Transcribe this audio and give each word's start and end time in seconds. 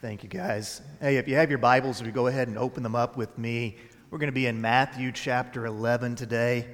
Thank 0.00 0.22
you, 0.22 0.30
guys. 0.30 0.80
Hey, 0.98 1.18
if 1.18 1.28
you 1.28 1.34
have 1.34 1.50
your 1.50 1.58
Bibles, 1.58 2.00
if 2.00 2.06
you 2.06 2.12
go 2.12 2.28
ahead 2.28 2.48
and 2.48 2.56
open 2.56 2.82
them 2.82 2.96
up 2.96 3.18
with 3.18 3.36
me, 3.36 3.76
we're 4.08 4.16
going 4.16 4.28
to 4.28 4.32
be 4.32 4.46
in 4.46 4.58
Matthew 4.58 5.12
chapter 5.12 5.66
11 5.66 6.14
today. 6.14 6.68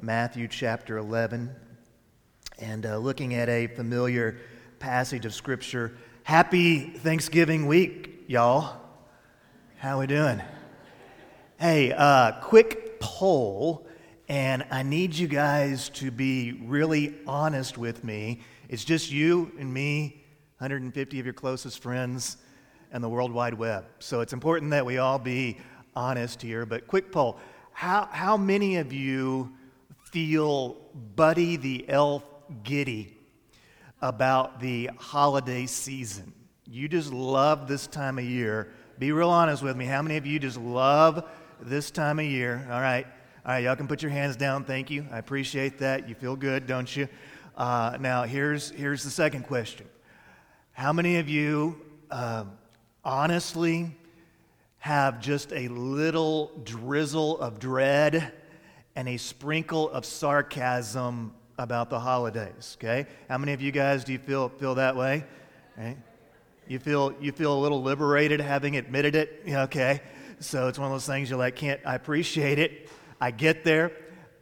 Matthew 0.00 0.48
chapter 0.48 0.96
11. 0.96 1.54
And 2.58 2.86
uh, 2.86 2.96
looking 2.96 3.34
at 3.34 3.50
a 3.50 3.66
familiar 3.66 4.38
passage 4.78 5.26
of 5.26 5.34
Scripture. 5.34 5.98
Happy 6.22 6.88
Thanksgiving 6.88 7.66
week, 7.66 8.24
y'all. 8.28 8.80
How 9.76 10.00
we 10.00 10.06
doing? 10.06 10.40
Hey, 11.58 11.92
uh, 11.92 12.40
quick 12.40 12.98
poll, 12.98 13.86
and 14.26 14.64
I 14.70 14.84
need 14.84 15.14
you 15.14 15.28
guys 15.28 15.90
to 15.90 16.10
be 16.10 16.52
really 16.64 17.14
honest 17.26 17.76
with 17.76 18.04
me. 18.04 18.40
It's 18.70 18.86
just 18.86 19.10
you 19.10 19.52
and 19.58 19.70
me, 19.70 20.24
150 20.60 21.20
of 21.20 21.26
your 21.26 21.34
closest 21.34 21.82
friends, 21.82 22.38
and 22.92 23.02
the 23.02 23.08
World 23.08 23.32
Wide 23.32 23.54
Web. 23.54 23.84
So 23.98 24.20
it's 24.20 24.32
important 24.32 24.70
that 24.72 24.84
we 24.84 24.98
all 24.98 25.18
be 25.18 25.58
honest 25.94 26.42
here. 26.42 26.66
But 26.66 26.86
quick 26.86 27.12
poll 27.12 27.38
how, 27.72 28.08
how 28.12 28.36
many 28.36 28.76
of 28.76 28.92
you 28.92 29.52
feel 30.12 30.76
Buddy 31.16 31.56
the 31.56 31.88
Elf 31.88 32.22
giddy 32.62 33.16
about 34.02 34.60
the 34.60 34.90
holiday 34.98 35.64
season? 35.64 36.34
You 36.68 36.88
just 36.88 37.12
love 37.12 37.68
this 37.68 37.86
time 37.86 38.18
of 38.18 38.24
year. 38.24 38.72
Be 38.98 39.12
real 39.12 39.30
honest 39.30 39.62
with 39.62 39.76
me. 39.76 39.86
How 39.86 40.02
many 40.02 40.18
of 40.18 40.26
you 40.26 40.38
just 40.38 40.58
love 40.58 41.26
this 41.58 41.90
time 41.90 42.18
of 42.18 42.26
year? 42.26 42.66
All 42.70 42.80
right. 42.80 43.06
All 43.46 43.52
right, 43.52 43.64
y'all 43.64 43.76
can 43.76 43.88
put 43.88 44.02
your 44.02 44.10
hands 44.10 44.36
down. 44.36 44.64
Thank 44.64 44.90
you. 44.90 45.06
I 45.10 45.16
appreciate 45.16 45.78
that. 45.78 46.06
You 46.06 46.14
feel 46.14 46.36
good, 46.36 46.66
don't 46.66 46.94
you? 46.94 47.08
Uh, 47.56 47.96
now, 47.98 48.24
here's, 48.24 48.70
here's 48.72 49.02
the 49.02 49.10
second 49.10 49.44
question 49.46 49.86
How 50.72 50.92
many 50.92 51.16
of 51.16 51.30
you 51.30 51.80
uh, 52.10 52.44
honestly 53.04 53.96
have 54.78 55.20
just 55.20 55.52
a 55.52 55.68
little 55.68 56.52
drizzle 56.64 57.38
of 57.40 57.58
dread 57.58 58.32
and 58.96 59.08
a 59.08 59.16
sprinkle 59.16 59.90
of 59.90 60.04
sarcasm 60.04 61.32
about 61.58 61.90
the 61.90 62.00
holidays? 62.00 62.76
Okay? 62.78 63.06
How 63.28 63.38
many 63.38 63.52
of 63.52 63.60
you 63.60 63.72
guys 63.72 64.04
do 64.04 64.12
you 64.12 64.18
feel, 64.18 64.48
feel 64.48 64.74
that 64.76 64.96
way? 64.96 65.24
You 66.66 66.78
feel, 66.78 67.14
you 67.20 67.32
feel 67.32 67.52
a 67.52 67.60
little 67.60 67.82
liberated 67.82 68.40
having 68.40 68.76
admitted 68.76 69.14
it? 69.14 69.42
Okay. 69.48 70.00
So 70.40 70.68
it's 70.68 70.78
one 70.78 70.86
of 70.86 70.92
those 70.92 71.06
things 71.06 71.28
you're 71.28 71.38
like, 71.38 71.56
can't, 71.56 71.80
I 71.84 71.94
appreciate 71.94 72.58
it. 72.58 72.88
I 73.20 73.30
get 73.30 73.64
there. 73.64 73.92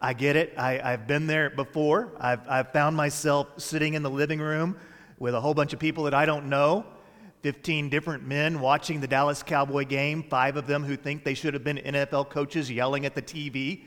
I 0.01 0.13
get 0.13 0.37
it. 0.37 0.55
I, 0.57 0.81
I've 0.81 1.09
been 1.09 1.27
there 1.27 1.51
before. 1.51 2.13
I've, 2.21 2.49
I've 2.49 2.73
found 2.73 2.97
myself 2.97 3.49
sitting 3.57 3.95
in 3.95 4.05
the 4.05 4.11
living 4.11 4.39
room 4.39 4.77
with 5.19 5.35
a 5.35 5.41
whole 5.41 5.55
bunch 5.55 5.73
of 5.73 5.81
people 5.81 6.05
that 6.05 6.15
I 6.15 6.25
don't 6.25 6.49
know. 6.49 6.87
15 7.43 7.89
different 7.89 8.27
men 8.27 8.61
watching 8.61 9.01
the 9.01 9.07
Dallas 9.07 9.43
Cowboy 9.43 9.85
game, 9.85 10.25
five 10.25 10.57
of 10.57 10.67
them 10.67 10.83
who 10.83 10.97
think 10.97 11.25
they 11.25 11.35
should 11.35 11.55
have 11.55 11.63
been 11.63 11.77
NFL 11.79 12.31
coaches 12.31 12.71
yelling 12.71 13.07
at 13.07 13.15
the 13.15 13.23
TV 13.23 13.83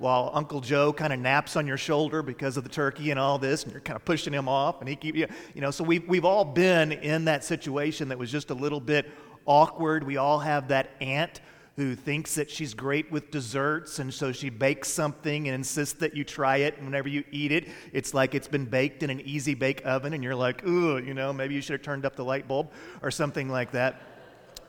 while 0.00 0.30
Uncle 0.32 0.60
Joe 0.60 0.92
kind 0.92 1.12
of 1.12 1.20
naps 1.20 1.56
on 1.56 1.66
your 1.66 1.76
shoulder 1.76 2.22
because 2.22 2.56
of 2.56 2.64
the 2.64 2.70
turkey 2.70 3.10
and 3.10 3.20
all 3.20 3.38
this, 3.38 3.64
and 3.64 3.72
you're 3.72 3.82
kind 3.82 3.96
of 3.96 4.04
pushing 4.04 4.32
him 4.32 4.48
off, 4.48 4.80
and 4.80 4.88
he 4.88 4.96
keep 4.96 5.14
you, 5.14 5.26
you 5.54 5.60
know. 5.60 5.70
So 5.70 5.84
we've 5.84 6.06
we've 6.08 6.24
all 6.24 6.44
been 6.44 6.92
in 6.92 7.26
that 7.26 7.44
situation 7.44 8.08
that 8.08 8.18
was 8.18 8.32
just 8.32 8.50
a 8.50 8.54
little 8.54 8.80
bit 8.80 9.10
awkward. 9.44 10.04
We 10.04 10.16
all 10.16 10.38
have 10.38 10.68
that 10.68 10.90
aunt 11.00 11.40
who 11.76 11.94
thinks 11.94 12.34
that 12.34 12.50
she's 12.50 12.74
great 12.74 13.10
with 13.10 13.30
desserts, 13.30 13.98
and 13.98 14.12
so 14.12 14.32
she 14.32 14.50
bakes 14.50 14.88
something 14.88 15.48
and 15.48 15.54
insists 15.54 15.98
that 16.00 16.14
you 16.14 16.24
try 16.24 16.58
it. 16.58 16.76
And 16.76 16.86
whenever 16.86 17.08
you 17.08 17.24
eat 17.30 17.52
it, 17.52 17.68
it's 17.92 18.12
like 18.12 18.34
it's 18.34 18.48
been 18.48 18.66
baked 18.66 19.02
in 19.02 19.10
an 19.10 19.20
easy 19.22 19.54
bake 19.54 19.82
oven, 19.84 20.12
and 20.12 20.22
you're 20.22 20.34
like, 20.34 20.66
ooh, 20.66 20.98
you 20.98 21.14
know, 21.14 21.32
maybe 21.32 21.54
you 21.54 21.60
should 21.60 21.74
have 21.74 21.82
turned 21.82 22.04
up 22.04 22.16
the 22.16 22.24
light 22.24 22.46
bulb 22.46 22.70
or 23.02 23.10
something 23.10 23.48
like 23.48 23.70
that. 23.72 24.02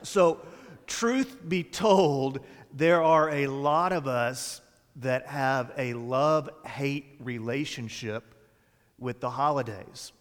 So, 0.02 0.40
truth 0.86 1.36
be 1.48 1.62
told, 1.62 2.40
there 2.72 3.02
are 3.02 3.30
a 3.30 3.46
lot 3.46 3.92
of 3.92 4.06
us 4.06 4.60
that 4.96 5.26
have 5.26 5.72
a 5.76 5.94
love 5.94 6.50
hate 6.66 7.16
relationship 7.20 8.34
with 8.98 9.20
the 9.20 9.30
holidays. 9.30 10.12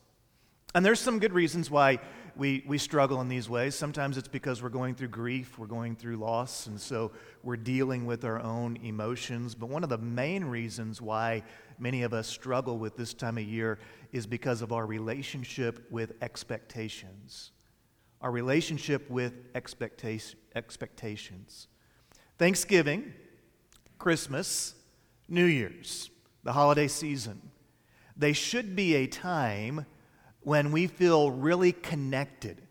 And 0.74 0.86
there's 0.86 1.00
some 1.00 1.20
good 1.20 1.34
reasons 1.34 1.70
why 1.70 2.00
we, 2.42 2.64
we 2.66 2.80
struggle 2.80 3.22
in 3.22 3.28
these 3.28 3.48
ways. 3.48 3.76
Sometimes 3.76 4.18
it's 4.18 4.28
because 4.28 4.64
we're 4.64 4.70
going 4.70 4.96
through 4.96 5.10
grief, 5.10 5.60
we're 5.60 5.68
going 5.68 5.96
through 5.96 6.18
loss, 6.18 6.66
and 6.66 6.82
so 6.82 7.12
we're 7.44 7.56
dealing 7.56 8.08
with 8.08 8.26
our 8.26 8.42
own 8.42 8.80
emotions. 8.82 9.54
But 9.54 9.70
one 9.70 9.84
of 9.84 9.90
the 9.90 10.00
main 10.00 10.46
reasons 10.46 11.00
why 11.00 11.44
many 11.78 12.02
of 12.02 12.16
us 12.16 12.28
struggle 12.28 12.80
with 12.80 12.98
this 12.98 13.14
time 13.14 13.38
of 13.38 13.44
year 13.44 13.78
is 14.12 14.26
because 14.26 14.64
of 14.64 14.72
our 14.72 14.88
relationship 14.88 15.86
with 15.92 16.14
expectations. 16.24 17.52
Our 18.22 18.32
relationship 18.32 19.08
with 19.08 19.34
expectation, 19.54 20.40
expectations. 20.56 21.68
Thanksgiving 22.40 23.14
Christmas, 24.00 24.74
New 25.30 25.46
Year's, 25.46 26.10
the 26.44 26.54
holiday 26.54 26.88
season. 26.88 27.52
They 28.18 28.34
should 28.34 28.76
be 28.76 28.96
a 28.96 29.06
time 29.06 29.86
when 30.44 30.72
we 30.72 30.88
feel 30.88 31.32
really 31.32 31.72
connected. 31.72 32.62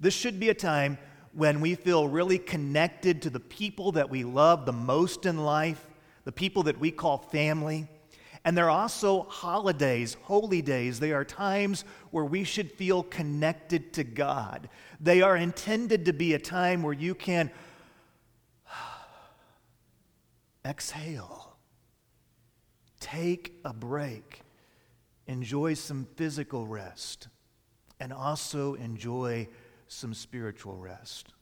This 0.00 0.14
should 0.14 0.40
be 0.40 0.48
a 0.48 0.54
time 0.54 0.98
when 1.32 1.60
we 1.60 1.74
feel 1.74 2.08
really 2.08 2.38
connected 2.38 3.22
to 3.22 3.30
the 3.30 3.40
people 3.40 3.92
that 3.92 4.08
we 4.08 4.24
love 4.24 4.66
the 4.66 4.72
most 4.72 5.26
in 5.26 5.44
life, 5.44 5.86
the 6.24 6.32
people 6.32 6.64
that 6.64 6.78
we 6.78 6.90
call 6.90 7.18
family. 7.18 7.88
And 8.44 8.56
they're 8.56 8.70
also 8.70 9.22
holidays, 9.22 10.16
holy 10.22 10.60
days. 10.60 11.00
They 11.00 11.12
are 11.12 11.24
times 11.24 11.84
where 12.10 12.24
we 12.24 12.44
should 12.44 12.70
feel 12.70 13.02
connected 13.02 13.92
to 13.94 14.04
God. 14.04 14.68
They 15.00 15.22
are 15.22 15.36
intended 15.36 16.04
to 16.04 16.12
be 16.12 16.34
a 16.34 16.38
time 16.38 16.82
where 16.82 16.92
you 16.92 17.14
can 17.14 17.50
exhale, 20.64 21.56
take 23.00 23.58
a 23.64 23.72
break, 23.72 24.43
enjoy 25.26 25.74
some 25.74 26.06
physical 26.16 26.66
rest, 26.66 27.28
and 28.00 28.12
also 28.12 28.74
enjoy 28.74 29.48
some 29.88 30.14
spiritual 30.14 30.76
rest. 30.76 31.32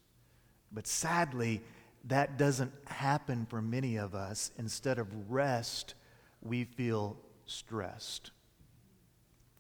But 0.70 0.87
sadly, 0.87 1.62
that 2.04 2.38
doesn't 2.38 2.72
happen 2.87 3.47
for 3.47 3.62
many 3.62 3.97
of 3.97 4.15
us. 4.15 4.50
Instead 4.59 4.98
of 4.98 5.31
rest, 5.31 5.94
we 6.41 6.65
feel 6.65 7.16
stressed. 7.47 8.31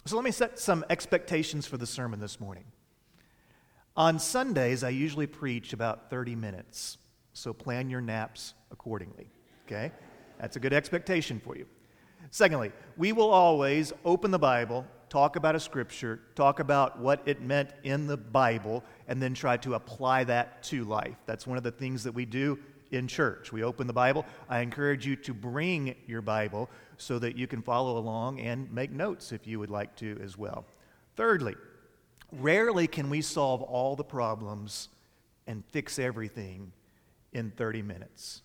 So 0.04 0.16
let 0.16 0.24
me 0.24 0.32
set 0.32 0.58
some 0.58 0.84
expectations 0.90 1.66
for 1.66 1.76
the 1.76 1.86
sermon 1.86 2.20
this 2.20 2.40
morning. 2.40 2.64
On 3.96 4.18
Sundays, 4.18 4.82
I 4.82 4.88
usually 4.88 5.26
preach 5.26 5.72
about 5.72 6.10
30 6.10 6.34
minutes, 6.34 6.98
so 7.34 7.52
plan 7.52 7.90
your 7.90 8.00
naps 8.00 8.54
accordingly 8.70 9.30
okay? 9.72 9.92
That's 10.38 10.56
a 10.56 10.60
good 10.60 10.72
expectation 10.72 11.40
for 11.40 11.56
you. 11.56 11.66
Secondly, 12.30 12.72
we 12.96 13.12
will 13.12 13.30
always 13.30 13.92
open 14.04 14.30
the 14.30 14.38
Bible, 14.38 14.86
talk 15.08 15.36
about 15.36 15.54
a 15.54 15.60
scripture, 15.60 16.20
talk 16.34 16.60
about 16.60 16.98
what 16.98 17.22
it 17.26 17.42
meant 17.42 17.70
in 17.82 18.06
the 18.06 18.16
Bible, 18.16 18.82
and 19.08 19.20
then 19.20 19.34
try 19.34 19.56
to 19.58 19.74
apply 19.74 20.24
that 20.24 20.62
to 20.64 20.84
life. 20.84 21.16
That's 21.26 21.46
one 21.46 21.58
of 21.58 21.64
the 21.64 21.70
things 21.70 22.04
that 22.04 22.12
we 22.12 22.24
do 22.24 22.58
in 22.90 23.08
church. 23.08 23.52
We 23.52 23.64
open 23.64 23.86
the 23.86 23.92
Bible. 23.92 24.24
I 24.48 24.60
encourage 24.60 25.06
you 25.06 25.16
to 25.16 25.34
bring 25.34 25.94
your 26.06 26.22
Bible 26.22 26.70
so 26.96 27.18
that 27.18 27.36
you 27.36 27.46
can 27.46 27.62
follow 27.62 27.98
along 27.98 28.40
and 28.40 28.72
make 28.72 28.90
notes 28.90 29.32
if 29.32 29.46
you 29.46 29.58
would 29.58 29.70
like 29.70 29.96
to 29.96 30.18
as 30.22 30.38
well. 30.38 30.64
Thirdly, 31.16 31.56
rarely 32.30 32.86
can 32.86 33.10
we 33.10 33.20
solve 33.20 33.62
all 33.62 33.96
the 33.96 34.04
problems 34.04 34.88
and 35.46 35.64
fix 35.72 35.98
everything 35.98 36.72
in 37.32 37.50
30 37.50 37.82
minutes. 37.82 38.42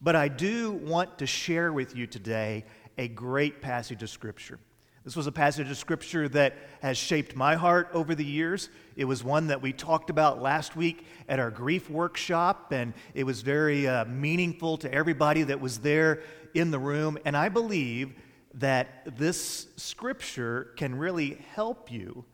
But 0.00 0.16
I 0.16 0.26
do 0.28 0.72
want 0.72 1.18
to 1.18 1.26
share 1.26 1.72
with 1.72 1.96
you 1.96 2.08
today 2.08 2.64
a 2.98 3.08
great 3.08 3.60
passage 3.60 4.02
of 4.02 4.10
Scripture. 4.10 4.58
This 5.04 5.16
was 5.16 5.26
a 5.26 5.32
passage 5.32 5.68
of 5.68 5.76
Scripture 5.76 6.28
that 6.28 6.54
has 6.80 6.96
shaped 6.96 7.34
my 7.34 7.56
heart 7.56 7.88
over 7.92 8.14
the 8.14 8.24
years. 8.24 8.68
It 8.94 9.04
was 9.04 9.24
one 9.24 9.48
that 9.48 9.60
we 9.60 9.72
talked 9.72 10.10
about 10.10 10.40
last 10.40 10.76
week 10.76 11.06
at 11.28 11.40
our 11.40 11.50
grief 11.50 11.90
workshop, 11.90 12.70
and 12.70 12.94
it 13.12 13.24
was 13.24 13.42
very 13.42 13.88
uh, 13.88 14.04
meaningful 14.04 14.78
to 14.78 14.92
everybody 14.92 15.42
that 15.42 15.60
was 15.60 15.78
there 15.78 16.22
in 16.54 16.70
the 16.70 16.78
room. 16.78 17.18
And 17.24 17.36
I 17.36 17.48
believe 17.48 18.12
that 18.54 19.16
this 19.18 19.66
Scripture 19.76 20.72
can 20.76 20.94
really 20.94 21.38
help 21.54 21.90
you 21.90 22.24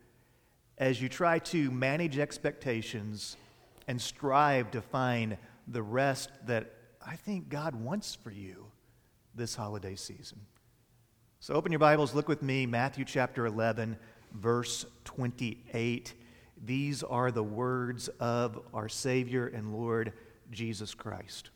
as 0.77 1.00
you 1.00 1.09
try 1.09 1.38
to 1.38 1.71
manage 1.71 2.19
expectations 2.19 3.38
and 3.87 3.99
strive 3.99 4.71
to 4.73 4.82
find 4.82 5.38
the 5.67 5.82
rest 5.82 6.31
that 6.47 6.75
I 7.05 7.17
think 7.17 7.49
God 7.49 7.75
wants 7.75 8.15
for 8.15 8.31
you 8.31 8.67
this 9.35 9.55
holiday 9.55 9.94
season. 9.94 10.41
So 11.40 11.55
open 11.55 11.70
your 11.70 11.79
Bibles, 11.79 12.17
look 12.17 12.26
with 12.26 12.43
me, 12.43 12.67
Matthew 12.67 13.05
chapter 13.05 13.46
11, 13.46 13.96
verse 14.35 14.85
28. 15.05 16.12
These 16.67 17.05
are 17.05 17.31
the 17.31 17.44
words 17.44 18.08
of 18.19 18.61
our 18.75 18.88
Savior 18.88 19.46
and 19.46 19.73
Lord 19.73 20.14
Jesus 20.50 20.94
Christ. 20.94 21.50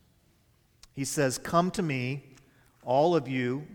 He 0.95 1.05
says, 1.05 1.37
Come 1.37 1.73
to 1.73 1.83
me, 1.83 2.23
all 2.85 3.17
of 3.17 3.27
you 3.27 3.67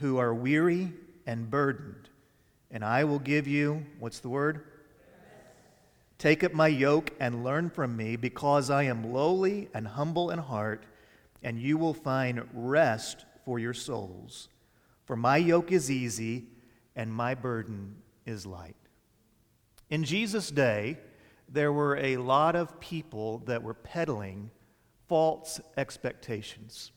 who 0.00 0.18
are 0.18 0.34
weary 0.34 0.92
and 1.28 1.48
burdened, 1.48 2.08
and 2.72 2.84
I 2.84 3.04
will 3.04 3.20
give 3.20 3.46
you, 3.46 3.86
what's 4.00 4.18
the 4.18 4.30
word? 4.30 4.64
Take 6.18 6.42
up 6.42 6.52
my 6.52 6.68
yoke 6.68 7.12
and 7.20 7.44
learn 7.44 7.70
from 7.70 7.96
me, 7.96 8.16
because 8.16 8.68
I 8.68 8.82
am 8.82 9.12
lowly 9.12 9.68
and 9.72 9.86
humble 9.86 10.32
in 10.32 10.40
heart, 10.40 10.82
and 11.40 11.56
you 11.56 11.78
will 11.78 11.94
find 11.94 12.48
rest 12.52 13.26
for 13.44 13.60
your 13.60 13.74
souls. 13.74 14.48
For 15.12 15.16
my 15.16 15.36
yoke 15.36 15.72
is 15.72 15.90
easy 15.90 16.46
and 16.96 17.12
my 17.12 17.34
burden 17.34 17.96
is 18.24 18.46
light. 18.46 18.76
In 19.90 20.04
Jesus' 20.04 20.50
day, 20.50 20.96
there 21.50 21.70
were 21.70 21.98
a 21.98 22.16
lot 22.16 22.56
of 22.56 22.80
people 22.80 23.42
that 23.44 23.62
were 23.62 23.74
peddling 23.74 24.50
false 25.08 25.60
expectations. 25.76 26.92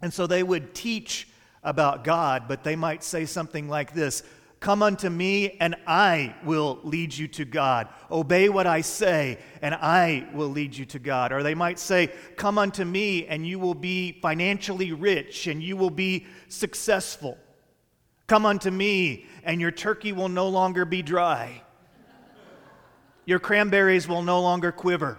And 0.00 0.14
so 0.14 0.28
they 0.28 0.44
would 0.44 0.76
teach 0.76 1.26
about 1.64 2.04
God, 2.04 2.44
but 2.46 2.62
they 2.62 2.76
might 2.76 3.02
say 3.02 3.24
something 3.24 3.68
like 3.68 3.94
this 3.94 4.22
Come 4.64 4.82
unto 4.82 5.10
me, 5.10 5.58
and 5.60 5.76
I 5.86 6.34
will 6.42 6.80
lead 6.84 7.14
you 7.14 7.28
to 7.28 7.44
God. 7.44 7.86
Obey 8.10 8.48
what 8.48 8.66
I 8.66 8.80
say, 8.80 9.38
and 9.60 9.74
I 9.74 10.26
will 10.32 10.48
lead 10.48 10.74
you 10.74 10.86
to 10.86 10.98
God. 10.98 11.32
Or 11.32 11.42
they 11.42 11.54
might 11.54 11.78
say, 11.78 12.10
Come 12.36 12.56
unto 12.56 12.82
me, 12.82 13.26
and 13.26 13.46
you 13.46 13.58
will 13.58 13.74
be 13.74 14.12
financially 14.22 14.92
rich, 14.92 15.48
and 15.48 15.62
you 15.62 15.76
will 15.76 15.90
be 15.90 16.24
successful. 16.48 17.36
Come 18.26 18.46
unto 18.46 18.70
me, 18.70 19.26
and 19.42 19.60
your 19.60 19.70
turkey 19.70 20.12
will 20.12 20.30
no 20.30 20.48
longer 20.48 20.86
be 20.86 21.02
dry. 21.02 21.60
Your 23.26 23.40
cranberries 23.40 24.08
will 24.08 24.22
no 24.22 24.40
longer 24.40 24.72
quiver. 24.72 25.18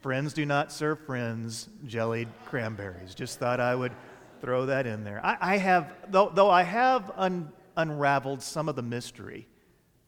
Friends 0.00 0.32
do 0.32 0.46
not 0.46 0.70
serve 0.70 1.00
friends 1.00 1.68
jellied 1.88 2.28
cranberries. 2.46 3.16
Just 3.16 3.40
thought 3.40 3.58
I 3.58 3.74
would 3.74 3.90
throw 4.40 4.66
that 4.66 4.86
in 4.86 5.04
there. 5.04 5.24
I, 5.24 5.36
I 5.40 5.56
have, 5.56 5.92
though, 6.08 6.30
though 6.32 6.50
I 6.50 6.62
have 6.62 7.10
un, 7.16 7.52
unraveled 7.76 8.42
some 8.42 8.68
of 8.68 8.76
the 8.76 8.82
mystery 8.82 9.48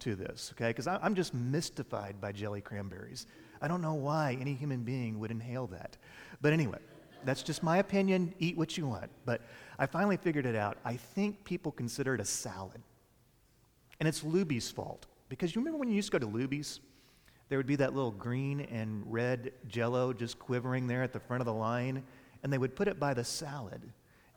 to 0.00 0.14
this, 0.14 0.52
okay? 0.54 0.68
Because 0.68 0.86
I'm 0.86 1.14
just 1.14 1.34
mystified 1.34 2.20
by 2.20 2.32
jelly 2.32 2.60
cranberries. 2.60 3.26
I 3.60 3.68
don't 3.68 3.82
know 3.82 3.94
why 3.94 4.38
any 4.40 4.54
human 4.54 4.82
being 4.82 5.18
would 5.18 5.30
inhale 5.30 5.66
that. 5.68 5.96
But 6.40 6.52
anyway, 6.52 6.78
that's 7.24 7.42
just 7.42 7.62
my 7.62 7.78
opinion. 7.78 8.34
Eat 8.38 8.56
what 8.56 8.78
you 8.78 8.86
want. 8.86 9.10
But 9.26 9.42
I 9.78 9.86
finally 9.86 10.16
figured 10.16 10.46
it 10.46 10.56
out. 10.56 10.78
I 10.84 10.96
think 10.96 11.44
people 11.44 11.70
consider 11.70 12.14
it 12.14 12.20
a 12.20 12.24
salad. 12.24 12.80
And 13.98 14.08
it's 14.08 14.22
Luby's 14.22 14.70
fault. 14.70 15.06
Because 15.28 15.54
you 15.54 15.60
remember 15.60 15.78
when 15.78 15.88
you 15.88 15.94
used 15.94 16.10
to 16.10 16.18
go 16.18 16.26
to 16.26 16.32
Luby's? 16.32 16.80
There 17.50 17.58
would 17.58 17.66
be 17.66 17.76
that 17.76 17.94
little 17.94 18.12
green 18.12 18.60
and 18.60 19.02
red 19.06 19.52
jello 19.68 20.12
just 20.12 20.38
quivering 20.38 20.86
there 20.86 21.02
at 21.02 21.12
the 21.12 21.20
front 21.20 21.40
of 21.40 21.46
the 21.46 21.52
line, 21.52 22.02
and 22.42 22.52
they 22.52 22.58
would 22.58 22.76
put 22.76 22.88
it 22.88 22.98
by 22.98 23.12
the 23.12 23.24
salad. 23.24 23.82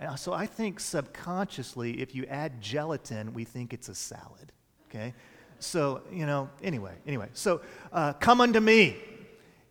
And 0.03 0.19
so 0.19 0.33
I 0.33 0.45
think 0.45 0.79
subconsciously, 0.79 2.01
if 2.01 2.13
you 2.13 2.25
add 2.25 2.61
gelatin, 2.61 3.33
we 3.33 3.45
think 3.45 3.73
it's 3.73 3.87
a 3.87 3.95
salad. 3.95 4.51
Okay? 4.89 5.13
So, 5.59 6.01
you 6.11 6.25
know, 6.25 6.49
anyway, 6.61 6.93
anyway. 7.07 7.29
So, 7.33 7.61
uh, 7.91 8.13
come 8.13 8.41
unto 8.41 8.59
me, 8.59 8.97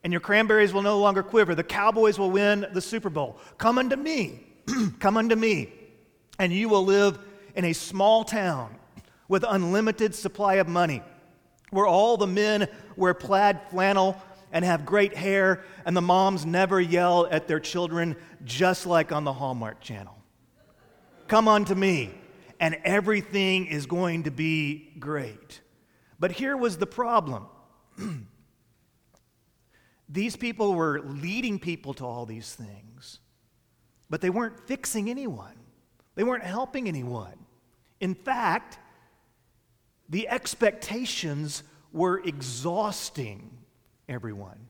and 0.03 0.13
your 0.13 0.21
cranberries 0.21 0.73
will 0.73 0.83
no 0.83 0.99
longer 0.99 1.23
quiver. 1.23 1.55
The 1.55 1.63
Cowboys 1.63 2.19
will 2.19 2.31
win 2.31 2.67
the 2.73 2.81
Super 2.81 3.11
Bowl. 3.11 3.39
Come 3.59 3.77
unto 3.79 3.97
me, 3.97 4.47
come 5.01 5.19
unto 5.19 5.37
me, 5.37 5.71
and 6.39 6.51
you 6.51 6.69
will 6.71 6.85
live 6.85 7.19
in 7.55 7.67
a 7.67 7.75
small 7.75 8.25
town 8.25 8.75
with 9.29 9.45
unlimited 9.47 10.15
supply 10.15 10.55
of 10.55 10.67
money, 10.67 11.03
where 11.71 11.87
all 11.87 12.17
the 12.17 12.27
men 12.27 12.69
wear 12.97 13.13
plaid 13.13 13.61
flannel 13.71 14.17
and 14.51 14.65
have 14.65 14.87
great 14.87 15.15
hair, 15.15 15.63
and 15.85 15.95
the 15.95 16.03
moms 16.03 16.47
never 16.47 16.81
yell 16.81 17.27
at 17.31 17.49
their 17.49 17.61
children, 17.61 18.17
just 18.45 18.87
like 18.87 19.13
on 19.13 19.25
the 19.25 19.33
Hallmark 19.33 19.81
Channel. 19.81 20.22
Come 21.33 21.49
unto 21.49 21.75
me, 21.75 22.11
and 22.61 22.77
everything 22.85 23.65
is 23.65 23.87
going 23.87 24.25
to 24.25 24.31
be 24.31 24.93
great. 24.99 25.63
But 26.21 26.31
here 26.31 26.59
was 26.59 26.77
the 26.77 26.87
problem. 26.87 27.47
these 30.11 30.37
people 30.37 30.75
were 30.75 31.01
leading 31.01 31.59
people 31.59 31.95
to 31.95 32.05
all 32.05 32.27
these 32.27 32.55
things, 32.55 33.21
but 34.11 34.21
they 34.21 34.29
weren't 34.29 34.61
fixing 34.67 35.09
anyone. 35.09 35.55
They 36.17 36.23
weren't 36.23 36.45
helping 36.45 36.87
anyone. 36.87 37.47
In 37.99 38.15
fact, 38.15 38.79
the 40.11 40.29
expectations 40.29 41.63
were 41.95 42.21
exhausting 42.23 43.57
everyone. 44.07 44.69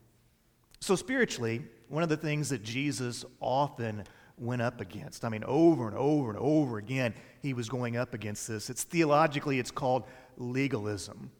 So, 0.79 0.95
spiritually, 0.95 1.65
one 1.89 2.03
of 2.03 2.09
the 2.09 2.15
things 2.15 2.47
that 2.51 2.63
Jesus 2.63 3.25
often 3.41 4.05
went 4.37 4.61
up 4.61 4.81
against, 4.81 5.23
I 5.23 5.29
mean, 5.29 5.43
over 5.45 5.87
and 5.87 5.97
over 5.97 6.29
and 6.29 6.39
over 6.39 6.77
again, 6.77 7.13
he 7.41 7.53
was 7.53 7.69
going 7.69 7.97
up 7.97 8.13
against 8.13 8.47
this. 8.47 8.69
It's 8.69 8.83
theologically, 8.83 9.59
it's 9.59 9.71
called 9.71 10.03
legalism. 10.37 11.31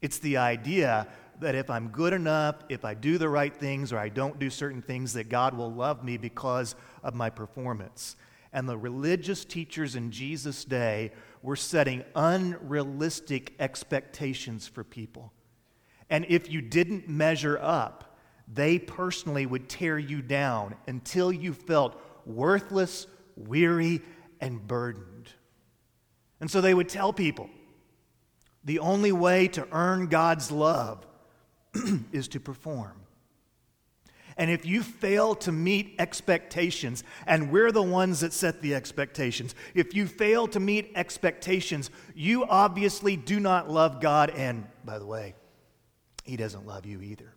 It's 0.00 0.18
the 0.18 0.36
idea 0.36 1.06
that 1.40 1.54
if 1.54 1.70
I'm 1.70 1.88
good 1.88 2.12
enough, 2.12 2.56
if 2.68 2.84
I 2.84 2.94
do 2.94 3.18
the 3.18 3.28
right 3.28 3.54
things, 3.54 3.92
or 3.92 3.98
I 3.98 4.08
don't 4.08 4.38
do 4.38 4.50
certain 4.50 4.82
things, 4.82 5.12
that 5.12 5.28
God 5.28 5.56
will 5.56 5.72
love 5.72 6.04
me 6.04 6.16
because 6.16 6.74
of 7.02 7.14
my 7.14 7.30
performance. 7.30 8.16
And 8.52 8.68
the 8.68 8.78
religious 8.78 9.44
teachers 9.44 9.94
in 9.94 10.10
Jesus' 10.10 10.64
day 10.64 11.12
were 11.42 11.56
setting 11.56 12.04
unrealistic 12.14 13.54
expectations 13.60 14.66
for 14.66 14.82
people. 14.82 15.32
And 16.10 16.24
if 16.28 16.50
you 16.50 16.62
didn't 16.62 17.08
measure 17.08 17.58
up, 17.60 18.16
they 18.52 18.78
personally 18.78 19.44
would 19.44 19.68
tear 19.68 19.98
you 19.98 20.22
down 20.22 20.74
until 20.86 21.30
you 21.30 21.52
felt 21.52 22.00
worthless, 22.28 23.06
weary, 23.36 24.02
and 24.40 24.66
burdened. 24.66 25.32
And 26.40 26.50
so 26.50 26.60
they 26.60 26.74
would 26.74 26.88
tell 26.88 27.12
people 27.12 27.50
the 28.64 28.78
only 28.78 29.12
way 29.12 29.48
to 29.48 29.66
earn 29.72 30.06
God's 30.06 30.50
love 30.50 31.06
is 32.12 32.28
to 32.28 32.40
perform. 32.40 33.00
And 34.36 34.52
if 34.52 34.64
you 34.64 34.84
fail 34.84 35.34
to 35.36 35.50
meet 35.50 35.96
expectations, 35.98 37.02
and 37.26 37.50
we're 37.50 37.72
the 37.72 37.82
ones 37.82 38.20
that 38.20 38.32
set 38.32 38.62
the 38.62 38.72
expectations, 38.74 39.56
if 39.74 39.94
you 39.94 40.06
fail 40.06 40.46
to 40.48 40.60
meet 40.60 40.92
expectations, 40.94 41.90
you 42.14 42.44
obviously 42.44 43.16
do 43.16 43.40
not 43.40 43.68
love 43.68 44.00
God, 44.00 44.30
and 44.30 44.64
by 44.84 45.00
the 45.00 45.06
way, 45.06 45.34
He 46.22 46.36
doesn't 46.36 46.66
love 46.66 46.86
you 46.86 47.02
either. 47.02 47.34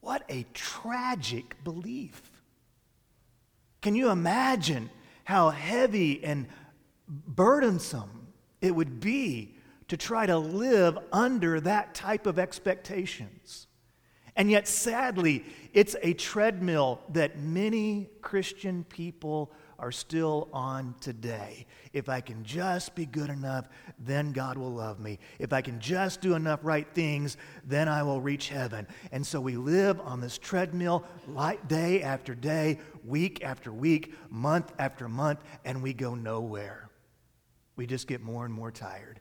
What 0.00 0.22
a 0.28 0.44
tragic 0.52 1.64
belief. 1.64 2.37
Can 3.80 3.94
you 3.94 4.10
imagine 4.10 4.90
how 5.24 5.50
heavy 5.50 6.22
and 6.24 6.48
burdensome 7.08 8.28
it 8.60 8.74
would 8.74 9.00
be 9.00 9.54
to 9.88 9.96
try 9.96 10.26
to 10.26 10.38
live 10.38 10.98
under 11.12 11.60
that 11.60 11.94
type 11.94 12.26
of 12.26 12.38
expectations? 12.38 13.66
And 14.36 14.50
yet, 14.50 14.68
sadly, 14.68 15.44
it's 15.72 15.96
a 16.02 16.12
treadmill 16.12 17.00
that 17.10 17.38
many 17.38 18.08
Christian 18.22 18.84
people 18.84 19.52
are 19.78 19.92
still 19.92 20.48
on 20.52 20.94
today. 21.00 21.66
If 21.92 22.08
I 22.08 22.20
can 22.20 22.44
just 22.44 22.94
be 22.94 23.06
good 23.06 23.30
enough, 23.30 23.68
then 23.98 24.32
God 24.32 24.58
will 24.58 24.72
love 24.72 24.98
me. 24.98 25.18
If 25.38 25.52
I 25.52 25.60
can 25.60 25.80
just 25.80 26.20
do 26.20 26.34
enough 26.34 26.60
right 26.62 26.86
things, 26.94 27.36
then 27.64 27.88
I 27.88 28.02
will 28.02 28.20
reach 28.20 28.48
heaven. 28.48 28.86
And 29.12 29.26
so 29.26 29.40
we 29.40 29.56
live 29.56 30.00
on 30.00 30.20
this 30.20 30.38
treadmill 30.38 31.04
day 31.68 32.02
after 32.02 32.34
day, 32.34 32.80
week 33.04 33.44
after 33.44 33.72
week, 33.72 34.14
month 34.30 34.72
after 34.78 35.08
month, 35.08 35.40
and 35.64 35.82
we 35.82 35.92
go 35.92 36.14
nowhere. 36.14 36.90
We 37.76 37.86
just 37.86 38.06
get 38.06 38.22
more 38.22 38.44
and 38.44 38.52
more 38.52 38.72
tired. 38.72 39.20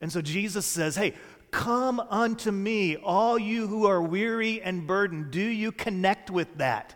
And 0.00 0.12
so 0.12 0.20
Jesus 0.20 0.66
says, 0.66 0.94
Hey, 0.94 1.14
Come 1.50 2.00
unto 2.00 2.50
me, 2.50 2.96
all 2.96 3.38
you 3.38 3.66
who 3.66 3.86
are 3.86 4.02
weary 4.02 4.60
and 4.60 4.86
burdened. 4.86 5.30
Do 5.30 5.40
you 5.40 5.72
connect 5.72 6.30
with 6.30 6.58
that? 6.58 6.94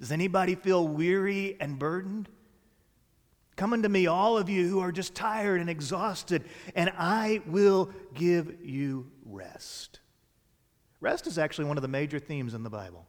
Does 0.00 0.10
anybody 0.10 0.54
feel 0.54 0.88
weary 0.88 1.56
and 1.60 1.78
burdened? 1.78 2.28
Come 3.56 3.74
unto 3.74 3.88
me, 3.88 4.06
all 4.06 4.38
of 4.38 4.48
you 4.48 4.66
who 4.66 4.80
are 4.80 4.90
just 4.90 5.14
tired 5.14 5.60
and 5.60 5.68
exhausted, 5.68 6.44
and 6.74 6.90
I 6.96 7.42
will 7.46 7.90
give 8.14 8.64
you 8.64 9.10
rest. 9.26 10.00
Rest 11.00 11.26
is 11.26 11.38
actually 11.38 11.66
one 11.66 11.76
of 11.76 11.82
the 11.82 11.88
major 11.88 12.18
themes 12.18 12.54
in 12.54 12.62
the 12.62 12.70
Bible. 12.70 13.06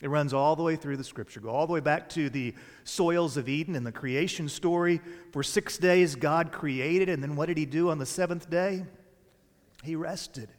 It 0.00 0.10
runs 0.10 0.34
all 0.34 0.56
the 0.56 0.62
way 0.64 0.74
through 0.74 0.96
the 0.96 1.04
scripture. 1.04 1.40
Go 1.40 1.50
all 1.50 1.66
the 1.66 1.72
way 1.72 1.80
back 1.80 2.08
to 2.10 2.28
the 2.28 2.54
soils 2.82 3.36
of 3.36 3.48
Eden 3.48 3.76
and 3.76 3.86
the 3.86 3.92
creation 3.92 4.48
story. 4.48 5.00
For 5.32 5.44
six 5.44 5.78
days, 5.78 6.16
God 6.16 6.50
created, 6.50 7.08
and 7.08 7.22
then 7.22 7.36
what 7.36 7.46
did 7.46 7.56
He 7.56 7.64
do 7.64 7.90
on 7.90 7.98
the 7.98 8.06
seventh 8.06 8.50
day? 8.50 8.84
He 9.84 9.94
rested. 9.94 10.50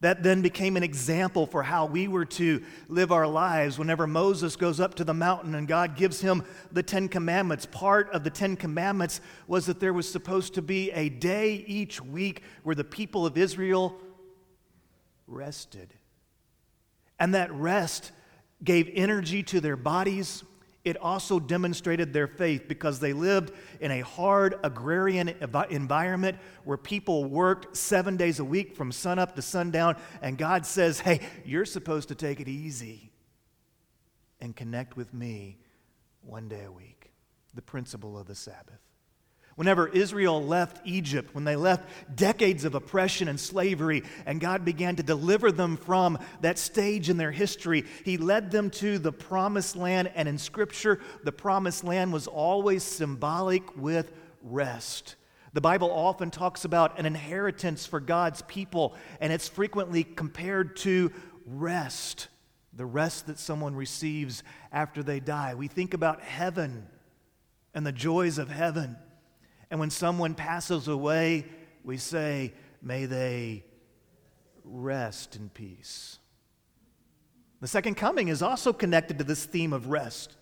That 0.00 0.22
then 0.22 0.42
became 0.42 0.76
an 0.76 0.84
example 0.84 1.46
for 1.46 1.62
how 1.64 1.86
we 1.86 2.06
were 2.06 2.24
to 2.24 2.62
live 2.88 3.10
our 3.10 3.26
lives. 3.26 3.78
Whenever 3.78 4.06
Moses 4.06 4.54
goes 4.54 4.78
up 4.78 4.94
to 4.94 5.04
the 5.04 5.14
mountain 5.14 5.56
and 5.56 5.66
God 5.66 5.96
gives 5.96 6.20
him 6.20 6.44
the 6.70 6.84
Ten 6.84 7.08
Commandments, 7.08 7.66
part 7.66 8.08
of 8.10 8.22
the 8.22 8.30
Ten 8.30 8.54
Commandments 8.54 9.20
was 9.48 9.66
that 9.66 9.80
there 9.80 9.92
was 9.92 10.10
supposed 10.10 10.54
to 10.54 10.62
be 10.62 10.92
a 10.92 11.08
day 11.08 11.64
each 11.66 12.00
week 12.00 12.42
where 12.62 12.76
the 12.76 12.84
people 12.84 13.26
of 13.26 13.36
Israel 13.36 13.98
rested. 15.26 15.92
And 17.18 17.34
that 17.34 17.52
rest 17.52 18.12
gave 18.62 18.88
energy 18.94 19.42
to 19.44 19.60
their 19.60 19.76
bodies, 19.76 20.44
it 20.84 20.96
also 20.96 21.38
demonstrated 21.38 22.12
their 22.12 22.26
faith 22.26 22.66
because 22.68 23.00
they 23.00 23.12
lived 23.12 23.52
in 23.80 23.90
a 23.90 24.00
hard 24.00 24.54
agrarian 24.62 25.28
environment 25.70 26.38
where 26.64 26.76
people 26.76 27.24
worked 27.24 27.76
seven 27.76 28.16
days 28.16 28.38
a 28.38 28.44
week 28.44 28.74
from 28.76 28.92
sunup 28.92 29.34
to 29.36 29.42
sundown. 29.42 29.96
And 30.22 30.38
God 30.38 30.64
says, 30.64 31.00
hey, 31.00 31.20
you're 31.44 31.64
supposed 31.64 32.08
to 32.08 32.14
take 32.14 32.40
it 32.40 32.48
easy 32.48 33.12
and 34.40 34.54
connect 34.54 34.96
with 34.96 35.12
me 35.12 35.58
one 36.22 36.48
day 36.48 36.64
a 36.64 36.72
week. 36.72 37.12
The 37.54 37.62
principle 37.62 38.18
of 38.18 38.26
the 38.26 38.34
Sabbath. 38.34 38.80
Whenever 39.58 39.88
Israel 39.88 40.40
left 40.40 40.80
Egypt, 40.86 41.34
when 41.34 41.42
they 41.42 41.56
left 41.56 41.88
decades 42.14 42.64
of 42.64 42.76
oppression 42.76 43.26
and 43.26 43.40
slavery, 43.40 44.04
and 44.24 44.40
God 44.40 44.64
began 44.64 44.94
to 44.94 45.02
deliver 45.02 45.50
them 45.50 45.76
from 45.76 46.16
that 46.42 46.58
stage 46.58 47.10
in 47.10 47.16
their 47.16 47.32
history, 47.32 47.84
He 48.04 48.18
led 48.18 48.52
them 48.52 48.70
to 48.70 49.00
the 49.00 49.10
promised 49.10 49.74
land. 49.74 50.12
And 50.14 50.28
in 50.28 50.38
Scripture, 50.38 51.00
the 51.24 51.32
promised 51.32 51.82
land 51.82 52.12
was 52.12 52.28
always 52.28 52.84
symbolic 52.84 53.76
with 53.76 54.12
rest. 54.42 55.16
The 55.54 55.60
Bible 55.60 55.90
often 55.90 56.30
talks 56.30 56.64
about 56.64 56.96
an 56.96 57.04
inheritance 57.04 57.84
for 57.84 57.98
God's 57.98 58.42
people, 58.42 58.94
and 59.20 59.32
it's 59.32 59.48
frequently 59.48 60.04
compared 60.04 60.76
to 60.76 61.10
rest, 61.44 62.28
the 62.72 62.86
rest 62.86 63.26
that 63.26 63.40
someone 63.40 63.74
receives 63.74 64.44
after 64.70 65.02
they 65.02 65.18
die. 65.18 65.56
We 65.56 65.66
think 65.66 65.94
about 65.94 66.22
heaven 66.22 66.86
and 67.74 67.84
the 67.84 67.90
joys 67.90 68.38
of 68.38 68.50
heaven. 68.50 68.96
And 69.70 69.78
when 69.80 69.90
someone 69.90 70.34
passes 70.34 70.88
away, 70.88 71.46
we 71.84 71.96
say, 71.96 72.52
May 72.80 73.06
they 73.06 73.64
rest 74.64 75.36
in 75.36 75.48
peace. 75.48 76.18
The 77.60 77.68
second 77.68 77.96
coming 77.96 78.28
is 78.28 78.42
also 78.42 78.72
connected 78.72 79.18
to 79.18 79.24
this 79.24 79.44
theme 79.44 79.72
of 79.72 79.88
rest. 79.88 80.36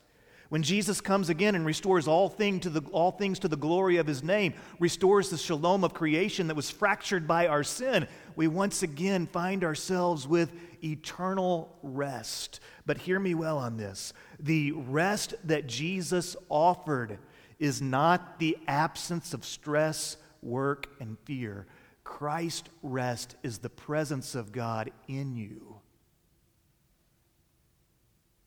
When 0.49 0.63
Jesus 0.63 1.01
comes 1.01 1.29
again 1.29 1.57
and 1.57 1.67
restores 1.67 2.07
all, 2.07 2.29
thing 2.29 2.61
to 2.61 2.71
the, 2.71 2.81
all 2.93 3.11
things 3.11 3.41
to 3.41 3.49
the 3.49 3.57
glory 3.57 3.97
of 3.97 4.07
his 4.07 4.23
name, 4.23 4.55
restores 4.79 5.29
the 5.29 5.37
shalom 5.37 5.83
of 5.83 5.93
creation 5.93 6.47
that 6.47 6.55
was 6.55 6.71
fractured 6.71 7.27
by 7.27 7.49
our 7.49 7.65
sin, 7.65 8.07
we 8.37 8.47
once 8.47 8.85
again 8.85 9.27
find 9.27 9.65
ourselves 9.65 10.29
with 10.29 10.53
eternal 10.85 11.77
rest. 11.83 12.61
But 12.85 12.99
hear 12.99 13.19
me 13.19 13.35
well 13.35 13.59
on 13.59 13.77
this 13.77 14.13
the 14.39 14.73
rest 14.73 15.35
that 15.45 15.67
Jesus 15.67 16.37
offered 16.49 17.19
is 17.59 17.81
not 17.81 18.39
the 18.39 18.59
absence 18.67 19.33
of 19.35 19.45
stress, 19.45 20.17
work, 20.43 20.89
and 21.01 21.19
fear. 21.25 21.67
Christ 22.05 22.69
rest 22.83 23.37
is 23.43 23.59
the 23.59 23.71
presence 23.71 24.35
of 24.35 24.53
God 24.53 24.91
in 25.09 25.35
you 25.37 25.81